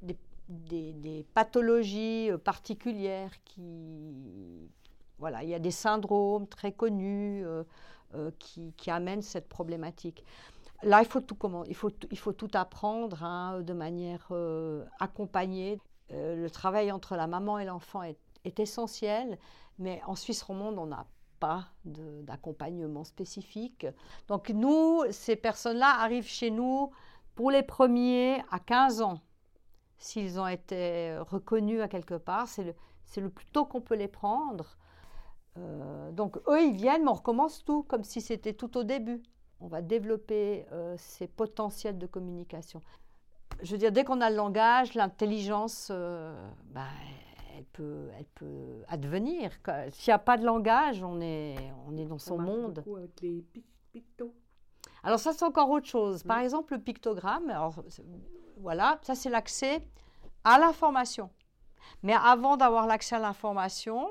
des 0.47 1.25
pathologies 1.33 2.29
particulières 2.43 3.31
qui, 3.43 4.60
voilà, 5.21 5.43
il 5.43 5.49
y 5.49 5.53
a 5.53 5.59
des 5.59 5.71
syndromes 5.71 6.47
très 6.47 6.71
connus 6.71 7.45
euh, 7.45 7.63
euh, 8.15 8.31
qui, 8.39 8.89
amènent 8.89 9.21
cette 9.21 9.47
problématique. 9.47 10.25
Là, 10.81 11.03
il 11.03 11.07
faut 11.07 11.21
tout, 11.21 12.47
apprendre 12.55 13.23
hein, 13.23 13.61
de 13.61 13.71
manière 13.71 14.27
euh, 14.31 14.83
accompagnée. 14.99 15.79
le 16.09 16.47
travail 16.49 16.91
entre 16.91 17.15
la 17.15 17.27
maman 17.27 17.59
et 17.59 17.65
l'enfant 17.65 18.01
est, 18.01 18.17
essentiel, 18.59 19.37
mais 19.77 20.01
en 20.07 20.15
Suisse 20.15 20.41
romande, 20.41 20.79
on 20.79 20.87
n'a 20.87 21.05
pas 21.39 21.67
d'accompagnement 21.85 23.03
spécifique. 23.03 23.85
Donc 24.27 24.49
nous, 24.49 25.03
ces 25.11 25.35
personnes-là 25.35 25.99
arrivent 25.99 26.27
chez 26.27 26.49
nous 26.49 26.89
pour 27.35 27.51
les 27.51 27.61
premiers 27.61 28.43
à 28.49 28.57
15 28.57 29.03
ans. 29.03 29.19
S'ils 29.99 30.39
ont 30.39 30.47
été 30.47 31.15
reconnus 31.29 31.81
à 31.81 31.87
quelque 31.87 32.15
part, 32.15 32.47
c'est 32.47 33.21
le 33.21 33.29
plus 33.29 33.45
tôt 33.45 33.65
qu'on 33.65 33.81
peut 33.81 33.95
les 33.95 34.07
prendre. 34.07 34.77
Euh, 35.57 36.11
donc 36.11 36.37
eux, 36.47 36.61
ils 36.61 36.75
viennent, 36.75 37.03
mais 37.03 37.09
on 37.09 37.15
recommence 37.15 37.63
tout 37.63 37.83
comme 37.83 38.03
si 38.03 38.21
c'était 38.21 38.53
tout 38.53 38.77
au 38.77 38.83
début. 38.83 39.21
On 39.59 39.67
va 39.67 39.81
développer 39.81 40.65
euh, 40.71 40.95
ces 40.97 41.27
potentiels 41.27 41.97
de 41.97 42.07
communication. 42.07 42.81
Je 43.61 43.73
veux 43.73 43.77
dire, 43.77 43.91
dès 43.91 44.03
qu'on 44.03 44.21
a 44.21 44.29
le 44.29 44.35
langage, 44.35 44.95
l'intelligence, 44.95 45.89
euh, 45.91 46.33
ben, 46.65 46.85
elle, 47.55 47.65
peut, 47.65 48.09
elle 48.17 48.25
peut 48.25 48.83
advenir. 48.87 49.51
S'il 49.91 50.11
n'y 50.11 50.15
a 50.15 50.19
pas 50.19 50.37
de 50.37 50.45
langage, 50.45 51.03
on 51.03 51.21
est, 51.21 51.57
on 51.87 51.95
est 51.97 52.05
dans 52.05 52.17
son 52.17 52.39
monde. 52.39 52.83
Avec 52.97 53.21
les 53.21 53.45
alors 55.03 55.19
ça, 55.19 55.33
c'est 55.33 55.45
encore 55.45 55.69
autre 55.69 55.87
chose. 55.87 56.23
Par 56.23 56.39
exemple, 56.39 56.73
le 56.73 56.79
pictogramme, 56.79 57.49
alors, 57.49 57.83
voilà, 58.57 58.99
ça 59.01 59.15
c'est 59.15 59.29
l'accès 59.29 59.81
à 60.43 60.59
l'information. 60.59 61.29
Mais 62.03 62.13
avant 62.13 62.57
d'avoir 62.57 62.87
l'accès 62.87 63.15
à 63.15 63.19
l'information, 63.19 64.07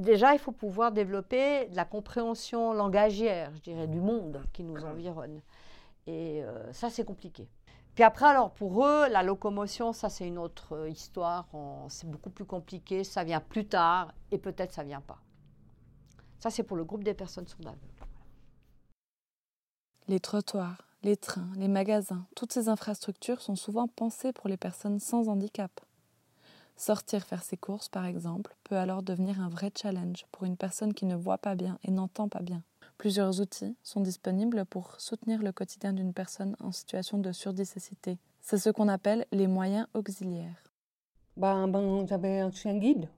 Déjà, 0.00 0.32
il 0.32 0.38
faut 0.38 0.52
pouvoir 0.52 0.92
développer 0.92 1.66
de 1.66 1.76
la 1.76 1.84
compréhension 1.84 2.72
langagière, 2.72 3.54
je 3.56 3.60
dirais, 3.60 3.86
du 3.86 4.00
monde 4.00 4.42
qui 4.54 4.64
nous 4.64 4.82
environne. 4.82 5.42
Et 6.06 6.42
euh, 6.42 6.72
ça, 6.72 6.88
c'est 6.88 7.04
compliqué. 7.04 7.46
Puis 7.94 8.02
après, 8.02 8.24
alors 8.24 8.50
pour 8.52 8.86
eux, 8.86 9.08
la 9.10 9.22
locomotion, 9.22 9.92
ça 9.92 10.08
c'est 10.08 10.26
une 10.26 10.38
autre 10.38 10.74
euh, 10.74 10.88
histoire. 10.88 11.46
C'est 11.88 12.08
beaucoup 12.08 12.30
plus 12.30 12.46
compliqué. 12.46 13.04
Ça 13.04 13.24
vient 13.24 13.40
plus 13.40 13.66
tard 13.66 14.14
et 14.30 14.38
peut-être 14.38 14.72
ça 14.72 14.84
vient 14.84 15.02
pas. 15.02 15.18
Ça, 16.38 16.48
c'est 16.48 16.62
pour 16.62 16.78
le 16.78 16.84
groupe 16.84 17.04
des 17.04 17.12
personnes 17.12 17.46
sourdes. 17.46 17.70
Les 20.08 20.18
trottoirs, 20.18 20.88
les 21.02 21.18
trains, 21.18 21.50
les 21.56 21.68
magasins, 21.68 22.26
toutes 22.34 22.54
ces 22.54 22.70
infrastructures 22.70 23.42
sont 23.42 23.54
souvent 23.54 23.86
pensées 23.86 24.32
pour 24.32 24.48
les 24.48 24.56
personnes 24.56 24.98
sans 24.98 25.28
handicap. 25.28 25.78
Sortir 26.80 27.24
faire 27.24 27.42
ses 27.42 27.58
courses, 27.58 27.90
par 27.90 28.06
exemple, 28.06 28.56
peut 28.64 28.78
alors 28.78 29.02
devenir 29.02 29.38
un 29.38 29.50
vrai 29.50 29.70
challenge 29.76 30.24
pour 30.32 30.46
une 30.46 30.56
personne 30.56 30.94
qui 30.94 31.04
ne 31.04 31.14
voit 31.14 31.36
pas 31.36 31.54
bien 31.54 31.78
et 31.84 31.90
n'entend 31.90 32.26
pas 32.26 32.40
bien. 32.40 32.62
Plusieurs 32.96 33.38
outils 33.42 33.76
sont 33.82 34.00
disponibles 34.00 34.64
pour 34.64 34.98
soutenir 34.98 35.42
le 35.42 35.52
quotidien 35.52 35.92
d'une 35.92 36.14
personne 36.14 36.56
en 36.58 36.72
situation 36.72 37.18
de 37.18 37.32
surdicécité. 37.32 38.16
C'est 38.40 38.56
ce 38.56 38.70
qu'on 38.70 38.88
appelle 38.88 39.26
les 39.30 39.46
moyens 39.46 39.88
auxiliaires. 39.92 40.72
Ben, 41.36 41.68
ben 41.68 42.06
j'avais 42.06 42.40
un 42.40 42.50
chien 42.50 42.78
guide. 42.78 43.10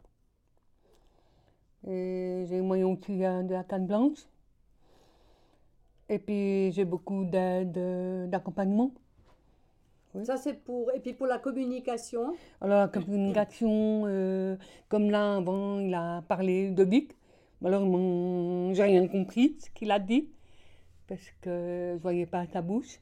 J'ai 1.85 2.61
moyen 2.63 2.89
auxiliaire 2.89 3.45
de 3.45 3.53
la 3.53 3.63
canne 3.63 3.87
blanche. 3.87 4.27
Et 6.09 6.19
puis 6.19 6.73
j'ai 6.73 6.85
beaucoup 6.85 7.25
d'aide, 7.27 8.29
d'accompagnement. 8.29 8.91
Ça, 10.25 10.37
c'est 10.37 10.63
pour. 10.63 10.93
Et 10.93 11.01
puis 11.01 11.15
pour 11.15 11.27
la 11.27 11.39
communication 11.39 12.35
Alors, 12.61 12.81
la 12.81 12.89
communication, 12.89 14.05
euh, 14.07 14.57
comme 14.89 15.11
là, 15.11 15.37
avant, 15.37 15.79
il 15.79 15.95
a 15.95 16.23
parlé 16.29 16.71
de 16.71 16.85
Bic. 16.85 17.17
Alors, 17.65 17.83
j'ai 18.75 18.83
rien 18.83 19.07
compris 19.09 19.57
ce 19.59 19.71
qu'il 19.71 19.91
a 19.91 19.99
dit, 19.99 20.29
parce 21.09 21.31
que 21.41 21.95
je 21.97 22.03
voyais 22.03 22.27
pas 22.27 22.45
sa 22.47 22.61
bouche. 22.61 23.01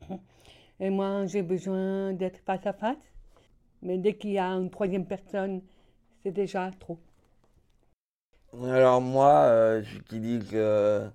Et 0.80 0.90
moi, 0.90 1.26
j'ai 1.26 1.42
besoin 1.42 2.12
d'être 2.12 2.38
face 2.44 2.66
à 2.66 2.72
face. 2.72 2.96
Mais 3.82 3.98
dès 3.98 4.14
qu'il 4.14 4.30
y 4.30 4.38
a 4.38 4.48
une 4.48 4.70
troisième 4.70 5.06
personne, 5.06 5.60
c'est 6.22 6.32
déjà 6.32 6.70
trop. 6.80 6.98
Alors, 8.64 9.00
moi, 9.00 9.30
euh, 9.30 9.82
j'utilise, 9.82 10.50
euh, 10.54 11.08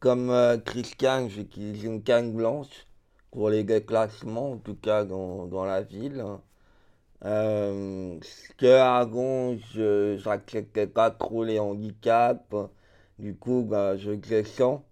comme 0.00 0.32
Christian, 0.64 1.28
j'utilise 1.28 1.84
une 1.84 2.02
canne 2.02 2.32
blanche 2.32 2.86
pour 3.36 3.50
les 3.50 3.64
déclassements, 3.64 4.52
en 4.52 4.56
tout 4.56 4.76
cas 4.76 5.04
dans, 5.04 5.46
dans 5.46 5.66
la 5.66 5.82
ville. 5.82 6.24
Euh, 7.24 8.18
que 8.58 8.66
avant, 8.66 9.56
je 9.74 10.86
pas 10.86 11.10
trop 11.10 11.44
les 11.44 11.58
handicaps. 11.58 12.54
Du 13.18 13.34
coup, 13.36 13.62
bah, 13.68 13.96
je 13.98 14.12
descends. 14.12 14.84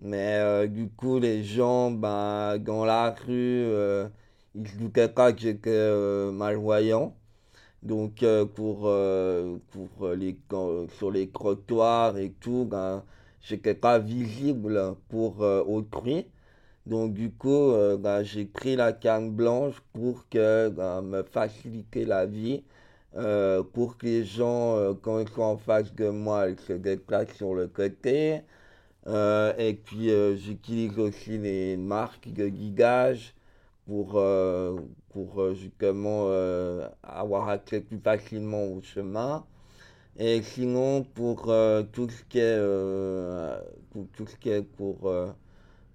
Mais 0.00 0.38
euh, 0.40 0.66
du 0.66 0.88
coup, 0.90 1.20
les 1.20 1.44
gens 1.44 1.92
bah, 1.92 2.58
dans 2.58 2.84
la 2.84 3.10
rue, 3.12 3.64
euh, 3.66 4.08
ils 4.56 4.62
ne 4.62 4.78
doutaient 4.80 5.08
pas 5.08 5.32
que 5.32 5.40
j'étais 5.40 5.70
euh, 5.70 6.32
malvoyant. 6.32 7.14
Donc, 7.82 8.24
pour, 8.56 8.90
pour 9.72 10.08
les, 10.14 10.38
sur 10.98 11.10
les 11.12 11.30
trottoirs 11.30 12.18
et 12.18 12.32
tout, 12.40 12.66
bah, 12.70 13.04
j'étais 13.42 13.74
pas 13.74 13.98
visible 14.00 14.96
pour 15.08 15.40
autrui. 15.40 16.26
Donc 16.86 17.14
du 17.14 17.30
coup, 17.30 17.70
euh, 17.72 17.96
bah, 17.96 18.22
j'ai 18.24 18.44
pris 18.44 18.74
la 18.76 18.92
canne 18.92 19.30
blanche 19.30 19.80
pour 19.92 20.28
que 20.28 20.68
bah, 20.68 21.00
me 21.02 21.22
faciliter 21.22 22.04
la 22.04 22.26
vie, 22.26 22.64
euh, 23.16 23.62
pour 23.62 23.98
que 23.98 24.06
les 24.06 24.24
gens, 24.24 24.76
euh, 24.76 24.94
quand 25.00 25.20
ils 25.20 25.28
sont 25.28 25.42
en 25.42 25.56
face 25.58 25.94
de 25.94 26.08
moi, 26.08 26.48
ils 26.50 26.58
se 26.60 26.72
déplacent 26.72 27.34
sur 27.36 27.54
le 27.54 27.68
côté. 27.68 28.42
et 29.58 29.74
puis 29.84 30.10
j'utilise 30.38 30.98
aussi 30.98 31.38
les 31.38 31.76
marques 31.76 32.28
de 32.32 32.48
guidage 32.48 33.34
pour, 33.86 34.22
pour 35.10 35.54
justement 35.54 36.30
avoir 37.02 37.48
accès 37.48 37.80
plus 37.80 37.98
facilement 37.98 38.64
au 38.64 38.82
chemin. 38.82 39.44
Et 40.18 40.42
sinon, 40.42 41.04
pour 41.04 41.52
tout 41.92 42.08
ce 42.10 42.24
qui 42.24 42.38
est, 42.40 42.58
pour 43.90 44.06
tout 44.16 44.26
ce 44.26 44.36
qui 44.36 44.50
est 44.50 44.62
pour, 44.62 45.10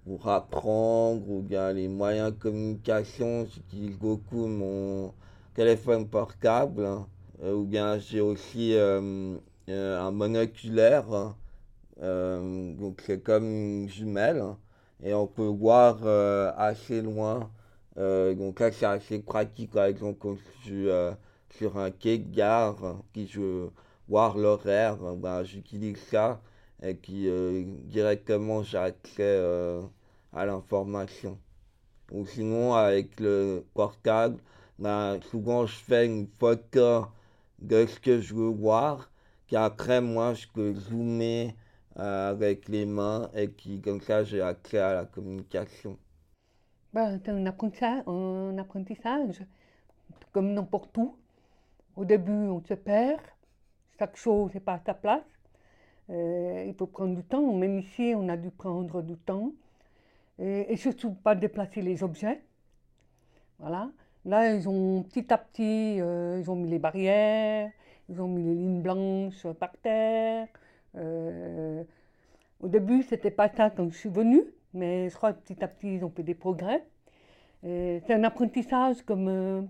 pour 0.08 0.28
apprendre 0.28 1.28
ou 1.28 1.42
bien 1.42 1.72
les 1.72 1.88
moyens 1.88 2.32
de 2.32 2.38
communication, 2.38 3.46
j'utilise 3.46 3.96
beaucoup 3.96 4.46
mon 4.46 5.12
téléphone 5.54 6.08
portable. 6.08 6.86
Hein. 6.86 7.06
ou 7.44 7.64
bien 7.64 7.98
j'ai 7.98 8.20
aussi 8.20 8.74
un 8.76 10.10
monoculaire. 10.10 11.06
Hein. 11.12 11.36
donc 12.78 13.02
c'est 13.06 13.22
comme 13.22 13.44
une 13.44 13.88
jumelle. 13.88 14.40
Hein. 14.40 14.58
et 15.02 15.14
on 15.14 15.26
peut 15.26 15.46
voir 15.46 15.98
assez 16.56 17.02
loin 17.02 17.50
euh, 17.98 18.34
donc 18.34 18.60
là, 18.60 18.70
c'est 18.72 18.86
assez 18.86 19.18
pratique, 19.20 19.72
par 19.72 19.86
exemple, 19.86 20.18
quand 20.20 20.36
je 20.36 20.62
suis 20.62 20.88
euh, 20.88 21.12
sur 21.50 21.78
un 21.78 21.90
quai 21.90 22.18
de 22.18 22.32
gare, 22.34 23.02
qui 23.12 23.26
je 23.26 23.40
veux 23.40 23.70
voir 24.08 24.38
l'horaire, 24.38 24.96
ben, 25.16 25.42
j'utilise 25.42 25.98
ça 25.98 26.40
et 26.82 26.96
euh, 27.10 27.64
directement 27.86 28.62
j'ai 28.62 28.78
accès 28.78 29.42
à 30.32 30.46
l'information. 30.46 31.38
Ou 32.12 32.26
sinon, 32.26 32.74
avec 32.74 33.20
le 33.20 33.64
portable, 33.74 34.38
ben, 34.78 35.20
souvent 35.30 35.66
je 35.66 35.76
fais 35.76 36.06
une 36.06 36.26
photo 36.26 37.06
de 37.58 37.86
ce 37.86 37.98
que 38.00 38.20
je 38.20 38.34
veux 38.34 38.48
voir, 38.50 39.10
qui 39.46 39.56
après 39.56 40.00
moi 40.00 40.34
je 40.34 40.46
peux 40.48 40.74
zoomer 40.74 41.54
avec 41.96 42.68
les 42.68 42.86
mains 42.86 43.28
et 43.34 43.50
qui 43.50 43.80
comme 43.80 44.00
ça 44.00 44.22
j'ai 44.24 44.40
accès 44.40 44.78
à 44.78 44.94
la 44.94 45.04
communication. 45.04 45.98
Ben, 46.92 47.18
c'est 47.24 47.30
un 47.30 47.46
apprentissage, 47.46 49.44
comme 50.32 50.52
n'importe 50.54 50.96
où. 50.98 51.16
Au 51.96 52.04
début, 52.04 52.48
on 52.48 52.62
se 52.64 52.74
perd, 52.74 53.20
chaque 53.98 54.16
chose 54.16 54.54
n'est 54.54 54.60
pas 54.60 54.74
à 54.74 54.80
sa 54.86 54.94
place. 54.94 55.22
Euh, 56.10 56.64
il 56.66 56.74
faut 56.74 56.86
prendre 56.86 57.14
du 57.14 57.24
temps, 57.24 57.52
même 57.52 57.78
ici, 57.78 58.14
on 58.16 58.28
a 58.28 58.36
dû 58.36 58.50
prendre 58.50 59.02
du 59.02 59.16
temps. 59.16 59.52
Et, 60.40 60.76
surtout, 60.76 61.12
pas 61.12 61.34
déplacer 61.34 61.82
les 61.82 62.02
objets. 62.02 62.40
Voilà. 63.58 63.90
Là, 64.24 64.54
ils 64.54 64.68
ont 64.68 65.02
petit 65.02 65.32
à 65.32 65.38
petit, 65.38 66.00
euh, 66.00 66.38
ils 66.40 66.50
ont 66.50 66.54
mis 66.56 66.68
les 66.68 66.78
barrières, 66.78 67.70
ils 68.08 68.20
ont 68.20 68.28
mis 68.28 68.42
les 68.44 68.54
lignes 68.54 68.82
blanches 68.82 69.46
par 69.58 69.72
terre. 69.78 70.46
Euh, 70.96 71.82
au 72.60 72.68
début, 72.68 73.02
c'était 73.02 73.30
pas 73.30 73.48
ça 73.48 73.70
quand 73.70 73.90
je 73.90 73.96
suis 73.96 74.08
venue. 74.08 74.42
Mais 74.74 75.08
je 75.08 75.16
crois 75.16 75.32
que 75.32 75.40
petit 75.40 75.64
à 75.64 75.68
petit, 75.68 75.94
ils 75.94 76.04
ont 76.04 76.10
fait 76.10 76.22
des 76.22 76.34
progrès. 76.34 76.84
C'est 77.62 78.12
un 78.12 78.22
apprentissage 78.22 79.02
comme, 79.02 79.28
euh, 79.28 79.62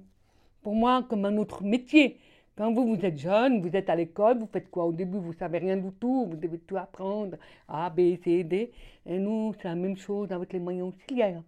pour 0.62 0.74
moi, 0.74 1.04
comme 1.08 1.24
un 1.24 1.36
autre 1.38 1.62
métier. 1.62 2.18
Quand 2.58 2.72
vous, 2.72 2.96
vous 2.96 3.06
êtes 3.06 3.16
jeune, 3.16 3.60
vous 3.60 3.76
êtes 3.76 3.88
à 3.88 3.94
l'école, 3.94 4.38
vous 4.38 4.48
faites 4.52 4.68
quoi? 4.68 4.84
Au 4.84 4.92
début, 4.92 5.18
vous 5.18 5.32
savez 5.32 5.58
rien 5.58 5.76
du 5.76 5.92
tout, 5.92 6.26
vous 6.28 6.36
devez 6.36 6.58
tout 6.58 6.76
apprendre, 6.76 7.36
A, 7.68 7.88
B, 7.88 8.16
C, 8.24 8.42
D. 8.42 8.72
Et 9.06 9.18
nous, 9.20 9.54
c'est 9.54 9.68
la 9.68 9.76
même 9.76 9.96
chose 9.96 10.32
avec 10.32 10.52
les 10.52 10.58
moyens 10.58 10.88
auxiliaires. 10.88 11.40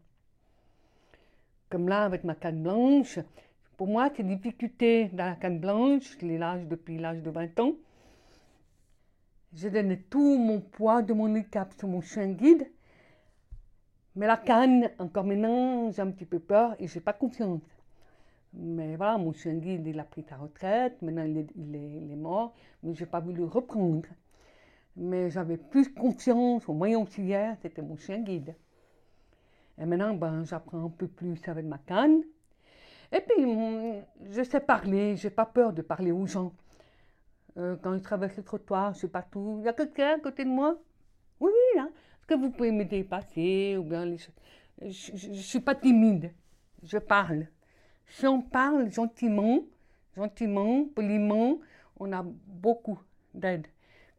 Comme 1.69 1.89
là, 1.89 2.05
avec 2.05 2.23
ma 2.23 2.37
canne 2.37 2.63
blanche, 2.63 3.19
pour 3.77 3.89
moi, 3.89 4.09
ces 4.17 4.23
difficultés 4.23 5.09
dans 5.13 5.25
la 5.25 5.35
canne 5.35 5.59
blanche, 5.59 6.17
je 6.21 6.25
l'ai 6.25 6.39
depuis 6.67 6.97
l'âge 6.97 7.23
de 7.23 7.31
20 7.31 7.59
ans. 7.59 7.73
Je 9.53 9.67
donnais 9.67 10.05
tout 10.09 10.39
mon 10.39 10.61
poids 10.61 11.03
de 11.03 11.13
mon 11.13 11.25
handicap 11.25 11.73
sur 11.77 11.89
mon 11.89 12.03
chien 12.03 12.29
guide 12.29 12.71
mais 14.17 14.27
la 14.27 14.37
canne, 14.37 14.91
encore 14.99 15.25
maintenant, 15.25 15.91
j'ai 15.93 16.03
un 16.03 16.11
petit 16.11 16.25
peu 16.25 16.41
peur 16.41 16.75
et 16.79 16.89
je 16.89 16.95
n'ai 16.97 17.01
pas 17.01 17.13
confiance. 17.13 17.63
Mais 18.53 18.97
voilà, 18.97 19.17
mon 19.17 19.33
chien 19.33 19.55
guide, 19.55 19.87
il 19.87 19.99
a 20.01 20.05
pris 20.05 20.23
sa 20.23 20.37
retraite, 20.37 21.01
maintenant 21.03 21.25
il 21.25 21.39
est, 21.39 21.47
il 21.57 22.13
est, 22.13 22.17
mort, 22.17 22.55
mais 22.83 22.95
je 22.95 23.01
n'ai 23.01 23.11
pas 23.11 23.21
voulu 23.21 23.45
reprendre. 23.45 24.09
Mais 24.97 25.31
j'avais 25.31 25.57
plus 25.57 25.93
confiance 25.95 26.69
au 26.69 26.73
moyen 26.73 26.99
auxiliaire, 26.99 27.57
c'était 27.63 27.83
mon 27.83 27.97
chien 27.97 28.19
guide. 28.19 28.55
Et 29.79 29.87
maintenant, 29.87 30.15
ben, 30.15 30.45
j'apprends 30.45 30.85
un 30.85 30.91
peu 30.91 31.07
plus 31.07 31.41
avec 31.49 31.65
ma 31.65 31.79
canne. 31.79 32.23
Et 33.13 33.21
puis, 33.21 33.45
hum, 33.45 34.03
je 34.31 34.43
sais 34.43 34.61
parler, 34.61 35.17
je 35.17 35.29
n'ai 35.29 35.35
pas 35.35 35.47
peur 35.47 35.73
de 35.73 35.83
parler 35.83 36.13
aux 36.13 36.27
gens. 36.27 36.53
Euh, 37.57 37.77
quand 37.83 37.97
je 37.97 38.03
traverse 38.03 38.37
le 38.37 38.43
trottoir, 38.43 38.95
je 38.95 39.01
sais 39.01 39.09
pas 39.09 39.23
tout. 39.23 39.59
Il 39.61 39.65
y 39.65 39.69
a 39.69 39.73
quelqu'un 39.73 40.17
à 40.17 40.19
côté 40.19 40.45
de 40.45 40.51
moi? 40.51 40.77
Oui, 41.41 41.51
oui, 41.53 41.81
là 41.81 41.89
que 42.31 42.37
vous 42.37 42.51
pouvez 42.51 42.71
me 42.71 42.85
dépasser 42.85 43.77
ou 43.77 43.83
bien 43.83 44.07
Je 44.81 45.29
ne 45.29 45.35
suis 45.35 45.59
pas 45.59 45.75
timide, 45.75 46.33
je 46.85 46.99
parle. 46.99 47.49
Si 48.11 48.27
on 48.27 48.43
parle 48.43 48.91
gentiment, 48.91 49.61
gentiment, 50.17 50.85
poliment, 50.85 51.59
on 51.99 52.13
a 52.13 52.25
beaucoup 52.25 52.99
d'aide. 53.33 53.69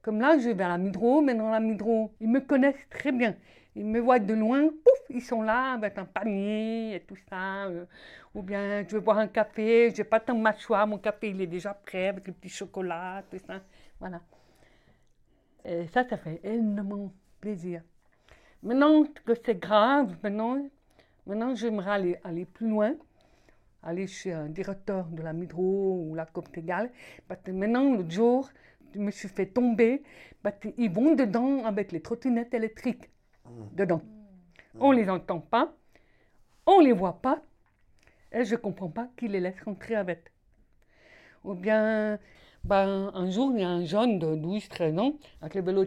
Comme 0.02 0.22
là, 0.22 0.40
je 0.40 0.50
vais 0.50 0.64
à 0.64 0.70
la 0.70 0.78
Midro, 0.78 1.22
mais 1.22 1.36
dans 1.36 1.50
la 1.50 1.60
Midro, 1.60 2.14
ils 2.22 2.30
me 2.30 2.40
connaissent 2.40 2.88
très 2.90 3.12
bien. 3.12 3.36
Ils 3.76 3.86
me 3.86 4.00
voient 4.00 4.20
de 4.20 4.34
loin, 4.34 4.70
pouf, 4.70 5.02
ils 5.10 5.22
sont 5.22 5.42
là 5.42 5.74
avec 5.74 5.98
un 5.98 6.06
panier 6.06 6.96
et 6.96 7.00
tout 7.02 7.18
ça. 7.30 7.66
Euh, 7.66 7.86
ou 8.34 8.42
bien 8.42 8.86
je 8.88 8.96
vais 8.96 9.02
boire 9.02 9.18
un 9.18 9.28
café, 9.28 9.92
je 9.92 9.98
n'ai 9.98 10.04
pas 10.06 10.22
tant 10.22 10.36
m'asseoir, 10.36 10.88
mon 10.88 10.98
café 10.98 11.30
il 11.30 11.42
est 11.42 11.48
déjà 11.48 11.74
prêt 11.74 12.08
avec 12.08 12.28
le 12.28 12.34
petit 12.34 12.50
chocolat, 12.50 13.24
tout 13.30 13.40
ça. 13.46 13.62
Voilà. 14.00 14.22
Et 15.66 15.88
ça, 15.88 16.08
ça 16.08 16.18
fait 16.18 16.40
énormément 16.44 17.12
plaisir. 17.42 17.82
Maintenant 18.64 19.04
que 19.04 19.34
c'est 19.46 19.60
grave, 19.60 20.16
maintenant, 20.24 20.66
maintenant 21.26 21.56
j'aimerais 21.56 21.92
aller, 21.92 22.20
aller 22.24 22.46
plus 22.46 22.70
loin, 22.70 22.96
aller 23.84 24.08
chez 24.08 24.32
un 24.32 24.50
directeur 24.50 25.06
de 25.08 25.22
la 25.22 25.34
Midro 25.34 26.06
ou 26.08 26.16
la 26.16 26.26
Coptegal, 26.26 26.92
que 27.44 27.52
maintenant, 27.52 27.94
l'autre 27.94 28.12
jour, 28.12 28.50
je 28.94 29.00
me 29.00 29.12
suis 29.12 29.30
fait 29.30 29.48
tomber, 29.48 30.04
parce 30.44 30.58
qu'ils 30.60 30.92
vont 30.92 31.16
dedans 31.16 31.64
avec 31.66 31.92
les 31.92 32.02
trottinettes 32.02 32.54
électriques, 32.54 33.10
mmh. 33.46 33.76
dedans. 33.76 34.02
On 34.80 34.94
ne 34.94 34.98
les 34.98 35.10
entend 35.10 35.40
pas, 35.40 35.74
on 36.66 36.82
ne 36.82 36.86
les 36.86 36.94
voit 36.94 37.22
pas, 37.22 37.42
et 38.32 38.46
je 38.46 38.56
ne 38.56 38.60
comprends 38.60 38.90
pas 38.90 39.10
qu'ils 39.18 39.32
les 39.32 39.40
laissent 39.40 39.62
rentrer 39.64 39.96
avec. 39.96 40.32
Ou 41.44 41.54
bien, 41.54 42.20
ben, 42.64 43.12
un 43.14 43.30
jour, 43.30 43.52
il 43.54 43.62
y 43.62 43.64
a 43.64 43.70
un 43.70 43.86
jeune 43.86 44.20
de 44.20 44.36
12-13 44.36 45.00
ans, 45.00 45.14
avec 45.42 45.56
les 45.56 45.62
vélos 45.62 45.86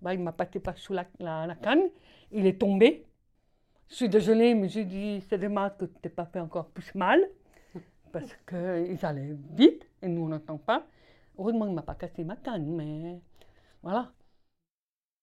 ben, 0.00 0.12
il 0.12 0.20
m'a 0.20 0.32
passé 0.32 0.60
par 0.60 0.76
sous 0.76 0.92
la, 0.92 1.06
la 1.18 1.54
canne, 1.56 1.88
il 2.30 2.46
est 2.46 2.60
tombé. 2.60 3.06
Je 3.88 3.94
suis 3.96 4.08
désolée, 4.08 4.54
mais 4.54 4.68
j'ai 4.68 4.84
dit, 4.84 5.22
c'est 5.28 5.38
dommage 5.38 5.72
que 5.78 5.84
tu 5.86 5.94
t'es 6.02 6.08
pas 6.10 6.26
fait 6.26 6.40
encore 6.40 6.68
plus 6.70 6.94
mal, 6.94 7.20
parce 8.12 8.30
qu'ils 8.48 9.04
allaient 9.06 9.36
vite 9.56 9.86
et 10.02 10.08
nous, 10.08 10.24
on 10.24 10.28
n'entend 10.28 10.58
pas. 10.58 10.86
Heureusement, 11.38 11.66
il 11.66 11.70
ne 11.70 11.76
m'a 11.76 11.82
pas 11.82 11.94
cassé 11.96 12.24
ma 12.24 12.36
canne, 12.36 12.66
mais 12.76 13.20
voilà. 13.82 14.12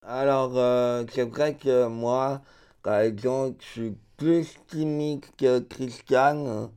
Alors, 0.04 0.58
euh, 0.58 1.04
c'est 1.12 1.24
vrai 1.30 1.56
que 1.56 1.88
moi, 1.88 2.42
par 2.84 3.00
exemple, 3.00 3.58
je 3.62 3.66
suis 3.68 3.98
plus 4.18 4.58
timide 4.68 5.26
que 5.38 5.60
Christian. 5.60 6.72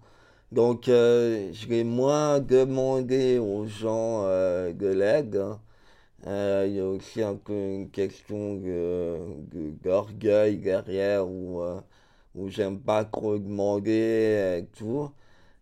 Donc, 0.52 0.88
euh, 0.88 1.52
je 1.52 1.66
vais 1.68 1.84
moins 1.84 2.40
demander 2.40 3.38
aux 3.38 3.66
gens 3.66 4.22
euh, 4.24 4.72
de 4.74 4.88
l'aide. 4.88 5.38
Euh, 6.26 6.64
il 6.66 6.76
y 6.76 6.80
a 6.80 6.86
aussi 6.86 7.22
une 7.22 7.90
question 7.90 8.56
d'orgueil 9.82 10.56
derrière 10.58 11.28
où, 11.28 11.60
euh, 11.60 11.80
où 12.34 12.48
j'aime 12.48 12.80
pas 12.80 13.04
trop 13.04 13.38
demander 13.38 14.60
et 14.60 14.66
tout. 14.76 15.10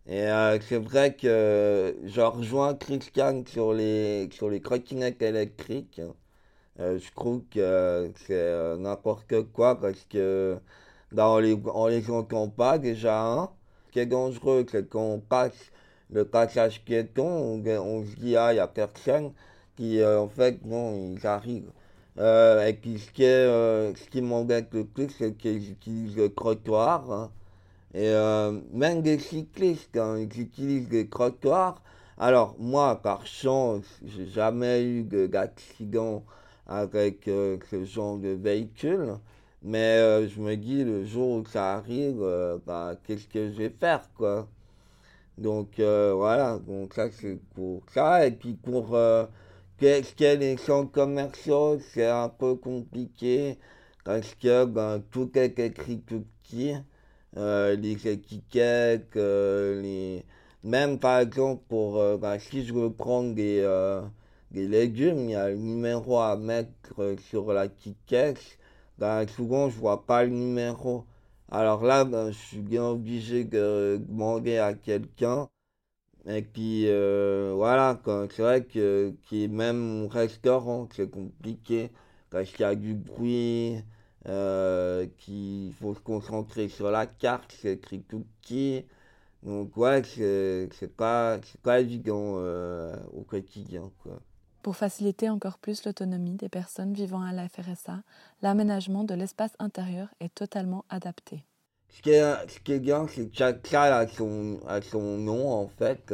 Et 0.07 0.21
euh, 0.27 0.59
c'est 0.61 0.77
vrai 0.77 1.15
que 1.15 1.95
je 2.05 2.21
rejoins 2.21 2.75
Christian 2.75 3.43
sur 3.45 3.73
les, 3.73 4.29
sur 4.31 4.49
les 4.49 4.61
électriques. 5.21 6.01
je 6.77 7.11
trouve 7.15 7.43
que 7.51 8.11
c'est 8.27 8.77
n'importe 8.77 9.43
quoi 9.53 9.79
parce 9.79 10.03
que 10.09 10.57
dans 11.11 11.39
les, 11.39 11.57
on 11.73 11.87
les 11.87 12.09
entend 12.09 12.49
pas 12.49 12.77
déjà. 12.79 13.21
Hein. 13.25 13.51
Ce 13.87 13.91
qui 13.93 13.99
est 13.99 14.05
dangereux, 14.05 14.65
c'est 14.71 14.89
qu'on 14.89 15.19
passe 15.19 15.71
le 16.09 16.25
passage 16.25 16.83
piéton, 16.83 17.25
on, 17.27 17.65
on 17.67 18.05
se 18.05 18.15
dit, 18.17 18.35
ah, 18.37 18.53
il 18.53 18.55
n'y 18.55 18.59
a 18.59 18.67
personne 18.67 19.33
qui 19.75 19.99
euh, 20.01 20.19
en 20.19 20.27
fait, 20.27 20.63
non, 20.65 21.13
ils 21.15 21.25
arrivent. 21.27 21.71
Euh, 22.19 22.65
et 22.67 22.73
puis 22.73 22.99
ce 22.99 23.11
qui, 23.11 23.23
euh, 23.25 23.93
qui 24.11 24.21
m'embête 24.21 24.73
le 24.73 24.85
plus, 24.85 25.09
c'est 25.09 25.33
qu'ils 25.35 25.71
utilisent 25.71 26.15
le 26.15 26.29
trottoir. 26.33 27.11
Hein. 27.11 27.31
Et 27.95 28.11
même 28.71 29.01
des 29.03 29.19
cyclistes, 29.19 29.97
hein, 29.97 30.17
ils 30.17 30.41
utilisent 30.41 30.89
les 30.89 31.07
trottoirs. 31.07 31.81
Alors 32.17 32.55
moi, 32.59 32.95
par 33.01 33.25
chance, 33.27 33.85
j'ai 34.05 34.27
jamais 34.27 34.83
eu 34.83 35.03
d'accident 35.03 36.23
avec 36.67 37.25
ce 37.25 37.85
genre 37.85 38.17
de 38.17 38.29
véhicule. 38.29 39.17
Mais 39.63 40.27
je 40.27 40.41
me 40.41 40.55
dis, 40.55 40.83
le 40.83 41.05
jour 41.05 41.37
où 41.37 41.45
ça 41.45 41.75
arrive, 41.75 42.19
bah, 42.65 42.95
qu'est-ce 43.05 43.27
que 43.27 43.51
je 43.51 43.57
vais 43.57 43.69
faire, 43.69 44.09
quoi? 44.17 44.47
Donc 45.37 45.79
voilà, 45.79 46.59
donc 46.59 46.93
ça 46.95 47.11
c'est 47.11 47.39
pour 47.55 47.83
ça. 47.93 48.25
Et 48.25 48.31
puis 48.31 48.53
pour 48.53 48.97
Qu'est-ce 49.77 50.15
a 50.25 50.35
les 50.35 50.57
centres 50.57 50.91
commerciaux? 50.91 51.79
C'est 51.79 52.07
un 52.07 52.29
peu 52.29 52.55
compliqué 52.55 53.59
parce 54.03 54.33
que 54.35 54.65
ben, 54.65 55.01
tout 55.11 55.37
est 55.37 55.59
écrit 55.59 55.99
tout 56.01 56.25
petit. 56.43 56.73
euh, 57.37 57.75
les 57.75 58.07
étiquettes, 58.07 59.15
euh, 59.17 59.81
les... 59.81 60.25
même 60.63 60.99
par 60.99 61.19
exemple 61.21 61.63
pour 61.69 61.99
bah, 62.19 62.39
si 62.39 62.65
je 62.65 62.73
veux 62.73 62.91
prendre 62.93 63.35
des, 63.35 63.61
des 64.51 64.67
légumes, 64.67 65.19
il 65.29 65.31
y 65.31 65.35
a 65.35 65.49
le 65.49 65.57
numéro 65.57 66.19
à 66.19 66.35
mettre 66.37 67.15
sur 67.29 67.53
la 67.53 67.65
l'étiquette. 67.65 68.59
Bah, 68.99 69.27
souvent 69.27 69.69
je 69.69 69.77
vois 69.79 70.05
pas 70.05 70.23
le 70.23 70.31
numéro. 70.31 71.05
Alors 71.51 71.83
là, 71.83 72.05
ben, 72.05 72.31
je 72.31 72.37
suis 72.37 72.59
bien 72.61 72.85
obligé 72.85 73.43
de 73.45 73.99
demander 74.07 74.57
à 74.59 74.73
quelqu'un. 74.73 75.49
Et 76.27 76.41
puis 76.41 76.87
voilà, 77.55 77.99
c'est 78.31 78.41
vrai 78.41 78.63
que 78.63 79.13
même 79.47 80.05
au 80.05 80.07
restaurant, 80.07 80.87
c'est 80.93 81.09
compliqué 81.09 81.91
parce 82.29 82.49
qu'il 82.49 82.61
y 82.61 82.63
a 82.63 82.75
du 82.75 82.95
bruit, 82.95 83.83
euh, 84.27 85.05
qu'il 85.17 85.73
faut 85.73 85.93
se 85.93 85.99
concentrer 85.99 86.69
sur 86.69 86.89
la 86.89 87.05
carte, 87.05 87.55
c'est 87.61 87.73
écrit 87.73 88.01
tout 88.01 88.25
petit. 88.41 88.85
Donc 89.43 89.75
ouais, 89.77 90.01
c'est 90.03 90.95
pas, 90.95 91.39
pas 91.61 91.81
évident 91.81 92.35
euh, 92.37 92.95
au 93.13 93.21
quotidien. 93.21 93.91
Quoi. 94.01 94.19
Pour 94.61 94.77
faciliter 94.77 95.29
encore 95.29 95.57
plus 95.57 95.85
l'autonomie 95.85 96.35
des 96.35 96.47
personnes 96.47 96.93
vivant 96.93 97.21
à 97.21 97.33
la 97.33 97.49
FRSA, 97.49 98.01
l'aménagement 98.41 99.03
de 99.03 99.13
l'espace 99.13 99.53
intérieur 99.59 100.07
est 100.21 100.33
totalement 100.33 100.85
adapté. 100.89 101.43
Ce 101.93 102.01
qui 102.01 102.09
est, 102.11 102.49
ce 102.49 102.59
qui 102.59 102.73
est 102.73 102.79
bien, 102.79 103.07
c'est 103.07 103.29
que 103.29 103.35
chaque 103.37 103.65
salle 103.67 103.93
a 103.93 104.07
son, 104.07 104.59
a 104.67 104.81
son 104.81 105.17
nom 105.17 105.49
en 105.49 105.67
fait. 105.67 106.13